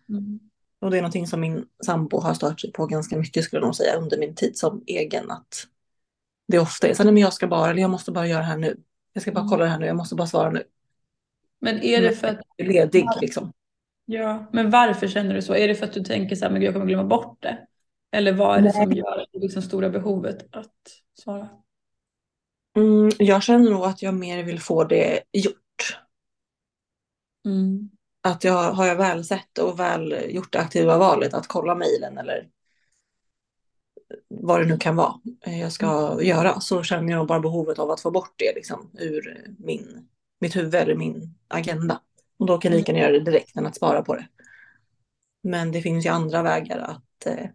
Mm. 0.08 0.40
Och 0.84 0.90
det 0.90 0.96
är 0.98 1.02
någonting 1.02 1.26
som 1.26 1.40
min 1.40 1.66
sambo 1.86 2.20
har 2.20 2.34
stört 2.34 2.60
sig 2.60 2.72
på 2.72 2.86
ganska 2.86 3.16
mycket 3.16 3.44
skulle 3.44 3.60
jag 3.60 3.66
nog 3.66 3.76
säga 3.76 3.96
under 3.96 4.18
min 4.18 4.34
tid 4.34 4.58
som 4.58 4.82
egen. 4.86 5.30
Att 5.30 5.66
det 6.48 6.58
ofta 6.58 6.88
är 6.88 6.94
så 6.94 7.04
nej 7.04 7.12
men 7.12 7.22
jag 7.22 7.32
ska 7.32 7.46
bara, 7.46 7.70
eller 7.70 7.80
jag 7.82 7.90
måste 7.90 8.12
bara 8.12 8.26
göra 8.26 8.38
det 8.40 8.46
här 8.46 8.56
nu. 8.56 8.76
Jag 9.12 9.22
ska 9.22 9.32
bara 9.32 9.40
Mm. 9.40 9.50
kolla 9.50 9.64
det 9.64 9.70
här 9.70 9.78
nu, 9.78 9.86
jag 9.86 9.96
måste 9.96 10.14
bara 10.14 10.26
svara 10.26 10.50
nu. 10.50 10.62
Men 11.60 11.82
är 11.82 12.02
det 12.02 12.12
för 12.12 12.26
att, 12.28 12.40
ledig 12.58 13.06
liksom. 13.20 13.52
ja, 14.04 14.46
men 14.52 14.70
varför 14.70 15.08
känner 15.08 15.34
du 15.34 15.42
så? 15.42 15.54
Är 15.54 15.68
det 15.68 15.74
för 15.74 15.86
att 15.86 15.92
du 15.92 16.04
tänker 16.04 16.36
så 16.36 16.44
här, 16.44 16.52
men 16.52 16.62
jag 16.62 16.74
kommer 16.74 16.86
glömma 16.86 17.04
bort 17.04 17.42
det? 17.42 17.66
Eller 18.12 18.32
vad 18.32 18.58
är 18.58 18.62
det 18.62 18.72
som 18.72 18.92
gör 18.92 19.26
det 19.32 19.38
liksom 19.38 19.62
stora 19.62 19.90
behovet 19.90 20.46
att 20.56 20.74
svara? 21.18 21.48
Mm, 22.76 23.10
jag 23.18 23.42
känner 23.42 23.70
nog 23.70 23.84
att 23.84 24.02
jag 24.02 24.14
mer 24.14 24.42
vill 24.42 24.60
få 24.60 24.84
det 24.84 25.20
gjort. 25.32 25.98
Mm. 27.46 27.93
Att 28.24 28.44
jag 28.44 28.72
har 28.72 28.86
jag 28.86 28.96
väl 28.96 29.24
sett 29.24 29.58
och 29.58 29.80
väl 29.80 30.26
gjort 30.28 30.52
det 30.52 30.58
aktiva 30.58 30.98
valet 30.98 31.34
att 31.34 31.46
kolla 31.46 31.74
mejlen 31.74 32.18
eller 32.18 32.48
vad 34.28 34.60
det 34.60 34.66
nu 34.66 34.78
kan 34.78 34.96
vara 34.96 35.14
eh, 35.46 35.60
jag 35.60 35.72
ska 35.72 36.18
göra 36.22 36.60
så 36.60 36.82
känner 36.82 37.12
jag 37.12 37.26
bara 37.26 37.40
behovet 37.40 37.78
av 37.78 37.90
att 37.90 38.00
få 38.00 38.10
bort 38.10 38.34
det 38.36 38.54
liksom 38.54 38.90
ur 38.98 39.50
min, 39.58 40.08
mitt 40.40 40.56
huvud 40.56 40.74
eller 40.74 40.94
min 40.94 41.34
agenda. 41.48 42.00
Och 42.38 42.46
då 42.46 42.58
kan 42.58 42.72
jag 42.72 42.78
lika 42.78 42.92
gärna 42.92 43.04
göra 43.04 43.18
det 43.18 43.30
direkt 43.30 43.56
än 43.56 43.66
att 43.66 43.76
spara 43.76 44.02
på 44.02 44.14
det. 44.14 44.28
Men 45.42 45.72
det 45.72 45.82
finns 45.82 46.06
ju 46.06 46.10
andra 46.10 46.42
vägar 46.42 46.78
att, 46.78 47.26
eh, 47.26 47.46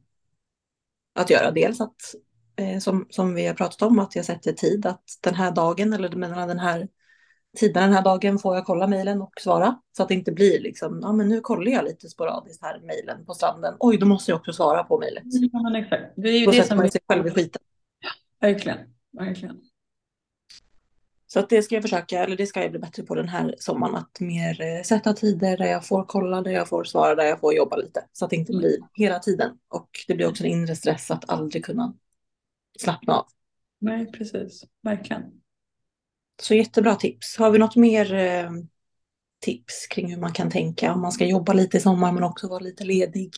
att 1.16 1.30
göra. 1.30 1.52
Dels 1.52 1.82
att, 1.82 2.16
eh, 2.56 2.80
som, 2.80 3.08
som 3.10 3.34
vi 3.34 3.48
har 3.48 3.54
pratat 3.54 3.82
om, 3.82 4.00
att 4.00 4.16
jag 4.16 4.26
sätter 4.26 4.54
tid 4.54 4.86
att 4.86 5.04
den 5.22 5.36
här 5.36 5.52
dagen 5.52 5.94
eller 5.94 6.16
mellan 6.16 6.48
den 6.48 6.60
här 6.60 6.88
tiden 7.58 7.84
den 7.84 7.94
här 7.94 8.04
dagen 8.04 8.40
får 8.40 8.56
jag 8.56 8.66
kolla 8.66 8.88
mejlen 8.88 9.22
och 9.22 9.34
svara. 9.42 9.82
Så 9.98 10.04
att 10.04 10.10
det 10.10 10.16
inte 10.16 10.32
blir 10.32 10.60
liksom, 10.60 11.00
ja 11.02 11.14
men 11.14 11.30
nu 11.30 11.42
kollar 11.42 11.72
jag 11.72 11.86
lite 11.86 12.10
sporadiskt 12.10 12.64
här 12.64 12.80
mejlen 12.80 13.26
på 13.26 13.34
stranden. 13.34 13.74
Oj, 13.80 13.98
då 13.98 14.06
måste 14.06 14.32
jag 14.32 14.38
också 14.40 14.54
svara 14.54 14.84
på 14.84 15.00
mejlet. 15.00 15.24
Ja, 15.26 15.62
men 15.62 15.76
exakt. 15.76 16.04
Det 16.16 16.30
är 16.30 16.40
ju 16.40 16.46
Då 16.46 16.52
det 16.52 16.58
sätter 16.58 16.68
som 16.68 16.78
man 16.78 16.92
sig 16.92 17.02
själv 17.08 17.28
i 17.28 17.32
skiten. 17.32 17.62
Verkligen. 18.42 18.78
Verkligen. 19.12 19.62
Så 21.28 21.40
att 21.40 21.50
det 21.50 21.62
ska 21.62 21.76
jag 21.76 21.82
försöka, 21.82 22.24
eller 22.24 22.38
det 22.38 22.46
ska 22.48 22.62
jag 22.62 22.72
bli 22.72 22.80
bättre 22.80 23.04
på 23.04 23.16
den 23.16 23.30
här 23.30 23.56
sommaren, 23.58 23.96
att 23.96 24.20
mer 24.20 24.62
eh, 24.62 24.82
sätta 24.84 25.14
tider 25.14 25.58
där 25.58 25.66
jag 25.66 25.88
får 25.88 26.06
kolla, 26.06 26.42
där 26.42 26.52
jag 26.52 26.68
får 26.70 26.84
svara, 26.84 27.16
där 27.16 27.24
jag 27.24 27.40
får 27.40 27.54
jobba 27.54 27.76
lite. 27.76 28.06
Så 28.12 28.26
att 28.26 28.32
det 28.32 28.36
inte 28.36 28.52
Mm. 28.52 28.60
blir 28.62 28.78
hela 28.94 29.20
tiden. 29.20 29.52
Och 29.68 29.90
det 30.08 30.16
blir 30.16 30.28
också 30.30 30.44
en 30.44 30.50
inre 30.50 30.76
stress 30.76 31.12
att 31.12 31.30
aldrig 31.30 31.66
kunna 31.66 31.94
slappna 32.80 33.14
av. 33.14 33.26
Nej, 33.80 34.12
precis. 34.12 34.64
Verkligen. 34.84 35.24
Så 36.42 36.54
jättebra 36.54 36.96
tips. 36.96 37.38
Har 37.38 37.52
vi 37.52 37.60
något 37.60 37.76
mer 37.76 38.14
eh, 38.14 38.52
tips 39.42 39.88
kring 39.88 40.12
hur 40.12 40.22
man 40.22 40.34
kan 40.34 40.50
tänka 40.50 40.94
om 40.94 41.02
man 41.02 41.12
ska 41.12 41.26
jobba 41.26 41.54
lite 41.54 41.78
i 41.78 41.80
sommar 41.80 42.12
men 42.12 42.24
också 42.24 42.48
vara 42.48 42.60
lite 42.60 42.84
ledig? 42.84 43.32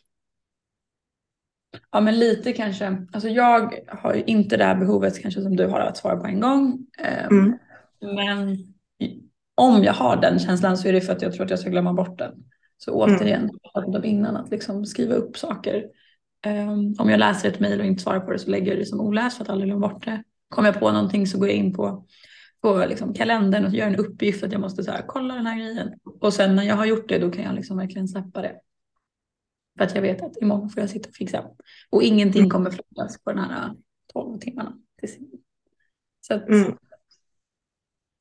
Ja, 1.91 2.01
men 2.01 2.19
lite 2.19 2.53
kanske. 2.53 3.05
Alltså 3.13 3.29
jag 3.29 3.73
har 3.87 4.13
ju 4.15 4.23
inte 4.23 4.57
det 4.57 4.63
här 4.63 4.75
behovet 4.75 5.21
kanske 5.21 5.41
som 5.41 5.55
du 5.55 5.67
har 5.67 5.79
att 5.79 5.97
svara 5.97 6.17
på 6.17 6.25
en 6.27 6.39
gång. 6.39 6.85
Ehm, 6.99 7.57
Mm. 8.03 8.15
Men 8.15 8.57
om 9.55 9.83
jag 9.83 9.93
har 9.93 10.17
den 10.17 10.39
känslan 10.39 10.77
så 10.77 10.87
är 10.87 10.93
det 10.93 11.01
för 11.01 11.13
att 11.13 11.21
jag 11.21 11.33
tror 11.33 11.43
att 11.43 11.49
jag 11.49 11.59
ska 11.59 11.69
glömma 11.69 11.93
bort 11.93 12.17
den. 12.19 12.31
Så 12.77 12.91
återigen, 12.93 13.49
jag 13.61 13.73
pratade 13.73 13.97
om 13.97 14.05
innan 14.05 14.35
att 14.35 14.49
liksom 14.51 14.85
skriva 14.85 15.13
upp 15.15 15.37
saker. 15.37 15.85
Ehm, 16.45 16.95
om 16.99 17.09
jag 17.09 17.19
läser 17.19 17.49
ett 17.49 17.59
mejl 17.59 17.79
och 17.79 17.85
inte 17.85 18.03
svarar 18.03 18.19
på 18.19 18.31
det 18.31 18.39
så 18.39 18.49
lägger 18.49 18.71
jag 18.71 18.79
det 18.79 18.85
som 18.85 18.99
oläst 19.01 19.37
för 19.37 19.43
att 19.43 19.49
aldrig 19.49 19.69
glömma 19.69 19.87
bort 19.87 20.05
det. 20.05 20.23
Kommer 20.49 20.69
jag 20.69 20.79
på 20.79 20.91
någonting 20.91 21.27
så 21.27 21.39
går 21.39 21.47
jag 21.47 21.57
in 21.57 21.73
på, 21.73 22.05
på 22.61 22.85
liksom 22.89 23.13
kalendern 23.13 23.65
och 23.65 23.73
gör 23.73 23.87
en 23.87 23.95
uppgift 23.95 24.43
att 24.43 24.51
jag 24.51 24.61
måste 24.61 24.83
så 24.83 24.91
här, 24.91 25.03
kolla 25.07 25.35
den 25.35 25.45
här 25.45 25.59
grejen. 25.59 25.93
Och 26.21 26.33
sen 26.33 26.55
när 26.55 26.63
jag 26.63 26.75
har 26.75 26.85
gjort 26.85 27.09
det 27.09 27.19
då 27.19 27.31
kan 27.31 27.43
jag 27.43 27.55
liksom 27.55 27.77
verkligen 27.77 28.07
släppa 28.07 28.41
det. 28.41 28.55
För 29.77 29.85
att 29.85 29.95
jag 29.95 30.01
vet 30.01 30.21
att 30.21 30.37
imorgon 30.41 30.69
får 30.69 30.81
jag 30.81 30.89
sitta 30.89 31.09
och 31.09 31.15
fixa. 31.15 31.45
Och 31.89 32.03
ingenting 32.03 32.41
Mm. 32.41 32.49
kommer 32.49 32.71
flyttas 32.71 33.23
på 33.23 33.31
den 33.31 33.39
här 33.39 33.65
äh, 33.67 33.73
12 34.13 34.39
timmarna. 34.39 34.77
Så 36.21 36.33
att, 36.33 36.47
Mm. 36.49 36.77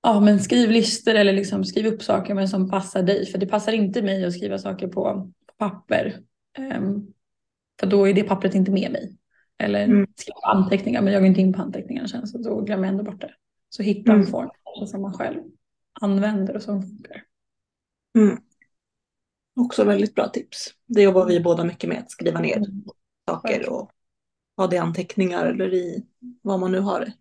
ja, 0.02 0.20
men 0.20 0.40
skriv 0.40 0.70
listor 0.70 1.14
eller 1.14 1.32
liksom 1.32 1.64
skriv 1.64 1.86
upp 1.86 2.02
saker 2.02 2.34
men 2.34 2.48
som 2.48 2.70
passar 2.70 3.02
dig. 3.02 3.26
För 3.26 3.38
det 3.38 3.46
passar 3.46 3.72
inte 3.72 4.02
mig 4.02 4.24
att 4.24 4.32
skriva 4.32 4.58
saker 4.58 4.88
på, 4.88 5.30
papper. 5.58 6.20
Ehm, 6.58 7.06
för 7.80 7.86
då 7.86 8.08
är 8.08 8.14
det 8.14 8.22
pappret 8.22 8.54
inte 8.54 8.70
med 8.70 8.92
mig. 8.92 9.16
Eller 9.58 9.84
Mm. 9.84 10.06
skriva 10.16 10.36
anteckningar 10.42 11.02
men 11.02 11.12
jag 11.12 11.22
går 11.22 11.28
inte 11.28 11.40
in 11.40 11.52
på 11.52 11.62
anteckningarna 11.62 12.08
sen 12.08 12.26
så 12.26 12.38
då 12.38 12.60
glömmer 12.60 12.84
jag 12.84 12.92
ändå 12.92 13.04
bort 13.04 13.20
det. 13.20 13.34
Så 13.72 13.82
hitta 13.82 14.12
en 14.12 14.18
Mm. 14.20 14.30
form 14.30 14.50
som 14.86 15.02
man 15.02 15.12
själv 15.14 15.42
använder 16.00 16.56
och 16.56 16.62
som 16.62 16.82
funkar. 16.82 17.24
Mm. 18.18 18.38
Också 19.60 19.84
väldigt 19.84 20.14
bra 20.14 20.28
tips. 20.28 20.74
Det 20.86 21.02
jobbar 21.02 21.26
vi 21.26 21.40
båda 21.40 21.64
mycket 21.64 21.88
med, 21.90 21.98
att 21.98 22.10
skriva 22.10 22.40
ner 22.40 22.56
Mm. 22.56 22.84
saker 23.30 23.68
och 23.70 23.90
ha 24.56 24.66
det 24.66 24.76
i 24.76 24.78
anteckningar 24.78 25.46
eller 25.46 25.74
i 25.74 26.06
vad 26.42 26.60
man 26.60 26.72
nu 26.72 26.80
har 26.80 27.00
det. 27.00 27.12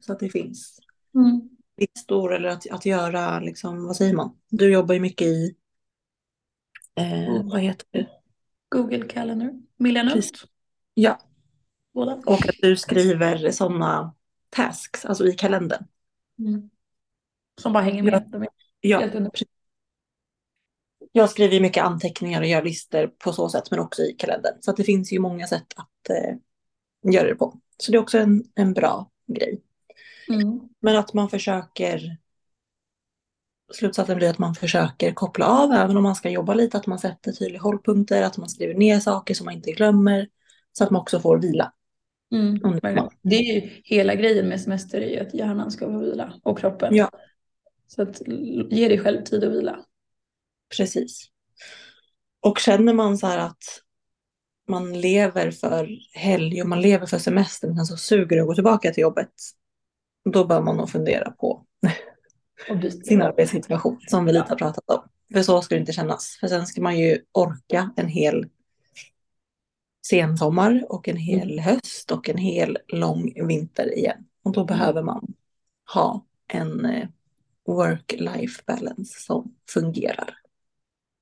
Så 0.00 0.12
att 0.12 0.18
det 0.18 0.28
finns 0.28 0.78
Mm. 1.14 1.50
listor 1.76 2.34
eller 2.34 2.48
att, 2.48 2.70
att 2.70 2.86
göra, 2.86 3.40
liksom, 3.40 3.84
vad 3.86 3.96
säger 3.96 4.14
man? 4.14 4.36
Du 4.48 4.72
jobbar 4.72 4.94
ju 4.94 5.00
mycket 5.00 5.26
i, 5.26 5.56
eh, 6.94 7.28
Mm. 7.28 7.48
vad 7.48 7.60
heter 7.60 7.86
det? 7.90 8.08
Google 8.68 9.08
Calendar, 9.08 9.60
Millennium. 9.76 10.22
Ja, 10.94 11.20
Båda. 11.94 12.14
och 12.26 12.48
att 12.48 12.54
du 12.62 12.76
skriver 12.76 13.50
sådana 13.50 14.14
tasks, 14.50 15.04
alltså 15.04 15.26
i 15.26 15.32
kalendern. 15.32 15.84
Mm. 16.38 16.70
Som 17.60 17.72
bara 17.72 17.84
hänger 17.84 18.02
med. 18.02 18.14
Ja. 18.14 18.20
De 18.30 18.42
är 18.42 18.48
Ja, 18.80 18.98
helt 19.00 19.14
under- 19.14 19.32
jag 21.12 21.30
skriver 21.30 21.54
ju 21.54 21.60
mycket 21.60 21.84
anteckningar 21.84 22.40
och 22.40 22.46
gör 22.46 22.62
listor 22.62 23.06
på 23.06 23.32
så 23.32 23.48
sätt, 23.48 23.70
men 23.70 23.80
också 23.80 24.02
i 24.02 24.12
kalendern. 24.12 24.54
Så 24.60 24.70
att 24.70 24.76
det 24.76 24.84
finns 24.84 25.12
ju 25.12 25.18
många 25.18 25.46
sätt 25.46 25.66
att 25.76 26.10
eh, 26.10 26.36
göra 27.12 27.28
det 27.28 27.34
på. 27.34 27.60
Så 27.76 27.92
det 27.92 27.98
är 27.98 28.02
också 28.02 28.18
en, 28.18 28.44
en 28.54 28.72
bra 28.72 29.10
grej. 29.26 29.60
Mm. 30.28 30.60
Men 30.80 30.96
att 30.96 31.12
man 31.14 31.28
försöker, 31.28 32.16
slutsatsen 33.74 34.16
blir 34.16 34.30
att 34.30 34.38
man 34.38 34.54
försöker 34.54 35.12
koppla 35.12 35.46
av 35.46 35.72
även 35.72 35.96
om 35.96 36.02
man 36.02 36.14
ska 36.14 36.30
jobba 36.30 36.54
lite, 36.54 36.76
att 36.76 36.86
man 36.86 36.98
sätter 36.98 37.32
tydliga 37.32 37.62
hållpunkter, 37.62 38.22
att 38.22 38.36
man 38.36 38.48
skriver 38.48 38.74
ner 38.74 39.00
saker 39.00 39.34
som 39.34 39.44
man 39.44 39.54
inte 39.54 39.72
glömmer, 39.72 40.28
så 40.72 40.84
att 40.84 40.90
man 40.90 41.02
också 41.02 41.20
får 41.20 41.38
vila. 41.38 41.72
Mm, 42.32 42.58
det 43.22 43.36
är 43.36 43.54
ju 43.54 43.70
hela 43.84 44.14
grejen 44.14 44.48
med 44.48 44.60
semester 44.60 45.00
är 45.00 45.08
ju 45.08 45.18
att 45.18 45.34
hjärnan 45.34 45.70
ska 45.70 45.86
få 45.86 45.98
vila 45.98 46.32
och 46.42 46.58
kroppen. 46.58 46.96
Ja. 46.96 47.10
Så 47.86 48.02
att 48.02 48.22
ge 48.70 48.88
dig 48.88 48.98
själv 48.98 49.22
tid 49.22 49.44
att 49.44 49.52
vila. 49.52 49.84
Precis. 50.76 51.26
Och 52.40 52.58
känner 52.58 52.92
man 52.92 53.18
så 53.18 53.26
här 53.26 53.38
att 53.38 53.62
man 54.68 55.00
lever 55.00 55.50
för 55.50 55.88
helg 56.12 56.62
och 56.62 56.68
man 56.68 56.80
lever 56.80 57.06
för 57.06 57.18
semester 57.18 57.68
men 57.68 57.86
så 57.86 57.96
suger 57.96 58.36
det 58.36 58.42
att 58.42 58.48
gå 58.48 58.54
tillbaka 58.54 58.92
till 58.92 59.02
jobbet, 59.02 59.32
då 60.32 60.44
bör 60.44 60.62
man 60.62 60.76
nog 60.76 60.90
fundera 60.90 61.30
på 61.30 61.66
sin 63.04 63.22
arbetssituation 63.22 64.00
som 64.08 64.24
vi 64.24 64.32
lite 64.32 64.46
har 64.48 64.56
pratat 64.56 64.90
om. 64.90 65.08
För 65.32 65.42
så 65.42 65.62
ska 65.62 65.74
det 65.74 65.80
inte 65.80 65.92
kännas. 65.92 66.36
För 66.40 66.46
sen 66.46 66.66
ska 66.66 66.82
man 66.82 66.98
ju 66.98 67.18
orka 67.32 67.90
en 67.96 68.08
hel 68.08 68.46
sensommar 70.08 70.86
och 70.88 71.08
en 71.08 71.16
hel 71.16 71.60
höst 71.60 72.12
och 72.12 72.28
en 72.28 72.38
hel 72.38 72.78
lång 72.88 73.46
vinter 73.48 73.98
igen. 73.98 74.24
Och 74.42 74.52
då 74.52 74.64
behöver 74.64 75.02
man 75.02 75.34
ha 75.94 76.26
en 76.46 76.84
eh, 76.84 77.08
work-life 77.66 78.62
balance 78.66 79.20
som 79.20 79.54
fungerar. 79.68 80.38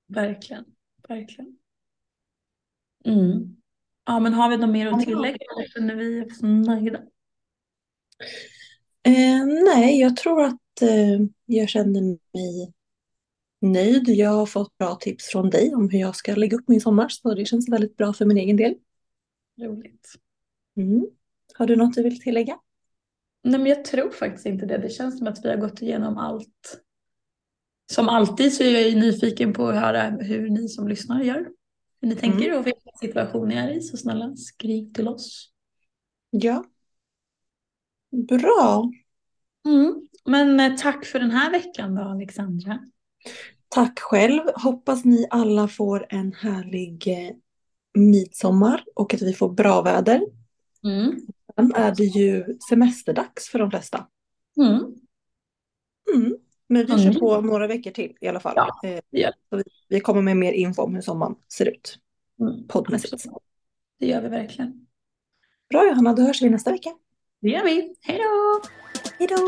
Verkligen. 0.06 0.64
Verkligen. 1.08 1.56
Mm. 3.04 3.56
Ja, 4.06 4.20
men 4.20 4.34
har 4.34 4.50
vi 4.50 4.56
något 4.56 4.70
mer 4.70 4.86
att 4.86 5.04
tillägga? 5.04 5.38
Eller 5.56 5.68
känner 5.68 5.94
vi 5.94 6.24
oss 6.24 6.42
nöjda? 6.42 6.98
Eh, 9.02 9.46
nej, 9.74 10.00
jag 10.00 10.16
tror 10.16 10.42
att 10.42 10.82
eh, 10.82 11.20
jag 11.46 11.68
känner 11.68 12.00
mig 12.00 12.72
nöjd. 13.64 14.08
Jag 14.08 14.30
har 14.30 14.46
fått 14.46 14.78
bra 14.78 14.94
tips 14.94 15.26
från 15.26 15.50
dig 15.50 15.74
om 15.74 15.90
hur 15.90 15.98
jag 15.98 16.16
ska 16.16 16.34
lägga 16.34 16.56
upp 16.56 16.68
min 16.68 16.80
sommar, 16.80 17.08
så 17.08 17.34
det 17.34 17.44
känns 17.44 17.68
väldigt 17.68 17.96
bra 17.96 18.12
för 18.12 18.24
min 18.24 18.38
egen 18.38 18.56
del. 18.56 18.74
Roligt. 19.60 20.08
Mm. 20.76 21.06
Har 21.54 21.66
du 21.66 21.76
något 21.76 21.94
du 21.94 22.02
vill 22.02 22.20
tillägga? 22.20 22.58
Nej, 23.42 23.60
men 23.60 23.66
jag 23.66 23.84
tror 23.84 24.10
faktiskt 24.10 24.46
inte 24.46 24.66
det. 24.66 24.78
Det 24.78 24.88
känns 24.88 25.18
som 25.18 25.26
att 25.26 25.44
vi 25.44 25.48
har 25.48 25.56
gått 25.56 25.82
igenom 25.82 26.18
allt. 26.18 26.80
Som 27.92 28.08
alltid 28.08 28.54
så 28.54 28.62
är 28.62 28.88
jag 28.88 28.96
nyfiken 28.96 29.52
på 29.52 29.68
att 29.68 29.80
höra 29.80 30.10
hur 30.10 30.50
ni 30.50 30.68
som 30.68 30.88
lyssnar 30.88 31.22
gör. 31.22 31.48
Hur 32.00 32.08
ni 32.08 32.16
tänker 32.16 32.58
och 32.58 32.66
vilken 32.66 32.92
situation 33.00 33.48
ni 33.48 33.54
är 33.54 33.70
i. 33.70 33.80
Så 33.80 33.96
snälla 33.96 34.36
skriv 34.36 34.92
till 34.92 35.08
oss. 35.08 35.50
Ja. 36.30 36.64
Bra. 38.10 38.90
Mm. 39.66 40.08
Men 40.24 40.60
eh, 40.60 40.76
tack 40.76 41.04
för 41.04 41.18
den 41.18 41.30
här 41.30 41.50
veckan 41.50 41.94
då 41.94 42.02
Alexandra. 42.02 42.78
Tack 43.74 44.00
själv. 44.00 44.40
Hoppas 44.54 45.04
ni 45.04 45.26
alla 45.30 45.68
får 45.68 46.06
en 46.08 46.32
härlig 46.32 47.08
eh, 47.08 47.34
midsommar 48.00 48.84
och 48.94 49.14
att 49.14 49.22
vi 49.22 49.32
får 49.32 49.48
bra 49.48 49.82
väder. 49.82 50.20
Mm. 50.84 51.20
Sen 51.56 51.72
är 51.74 51.94
det 51.94 52.04
ju 52.04 52.44
semesterdags 52.68 53.48
för 53.48 53.58
de 53.58 53.70
flesta. 53.70 54.06
Mm. 54.56 54.74
Mm. 56.14 56.36
Men 56.68 56.86
vi 56.86 56.92
Mm. 56.92 57.12
kör 57.12 57.20
på 57.20 57.40
några 57.40 57.66
veckor 57.66 57.90
till 57.90 58.16
i 58.20 58.28
alla 58.28 58.40
fall. 58.40 58.54
Ja, 58.56 58.88
Eh, 58.88 59.00
vi, 59.50 59.62
vi 59.88 60.00
kommer 60.00 60.22
med 60.22 60.36
mer 60.36 60.52
info 60.52 60.82
om 60.82 60.94
hur 60.94 61.02
sommaren 61.02 61.34
ser 61.56 61.68
ut 61.68 61.98
Mm. 62.40 62.66
poddmässigt. 62.68 63.24
Det 64.00 64.06
gör 64.06 64.22
vi 64.22 64.28
verkligen. 64.28 64.86
Bra 65.70 65.86
Johanna, 65.88 66.12
då 66.14 66.22
hörs 66.22 66.42
vi 66.42 66.50
nästa 66.50 66.70
vecka. 66.72 66.90
Det 67.40 67.48
gör 67.48 67.64
vi. 67.64 67.94
Hej 68.00 68.18
då! 68.18 68.60
Hej 69.18 69.28
då! 69.28 69.46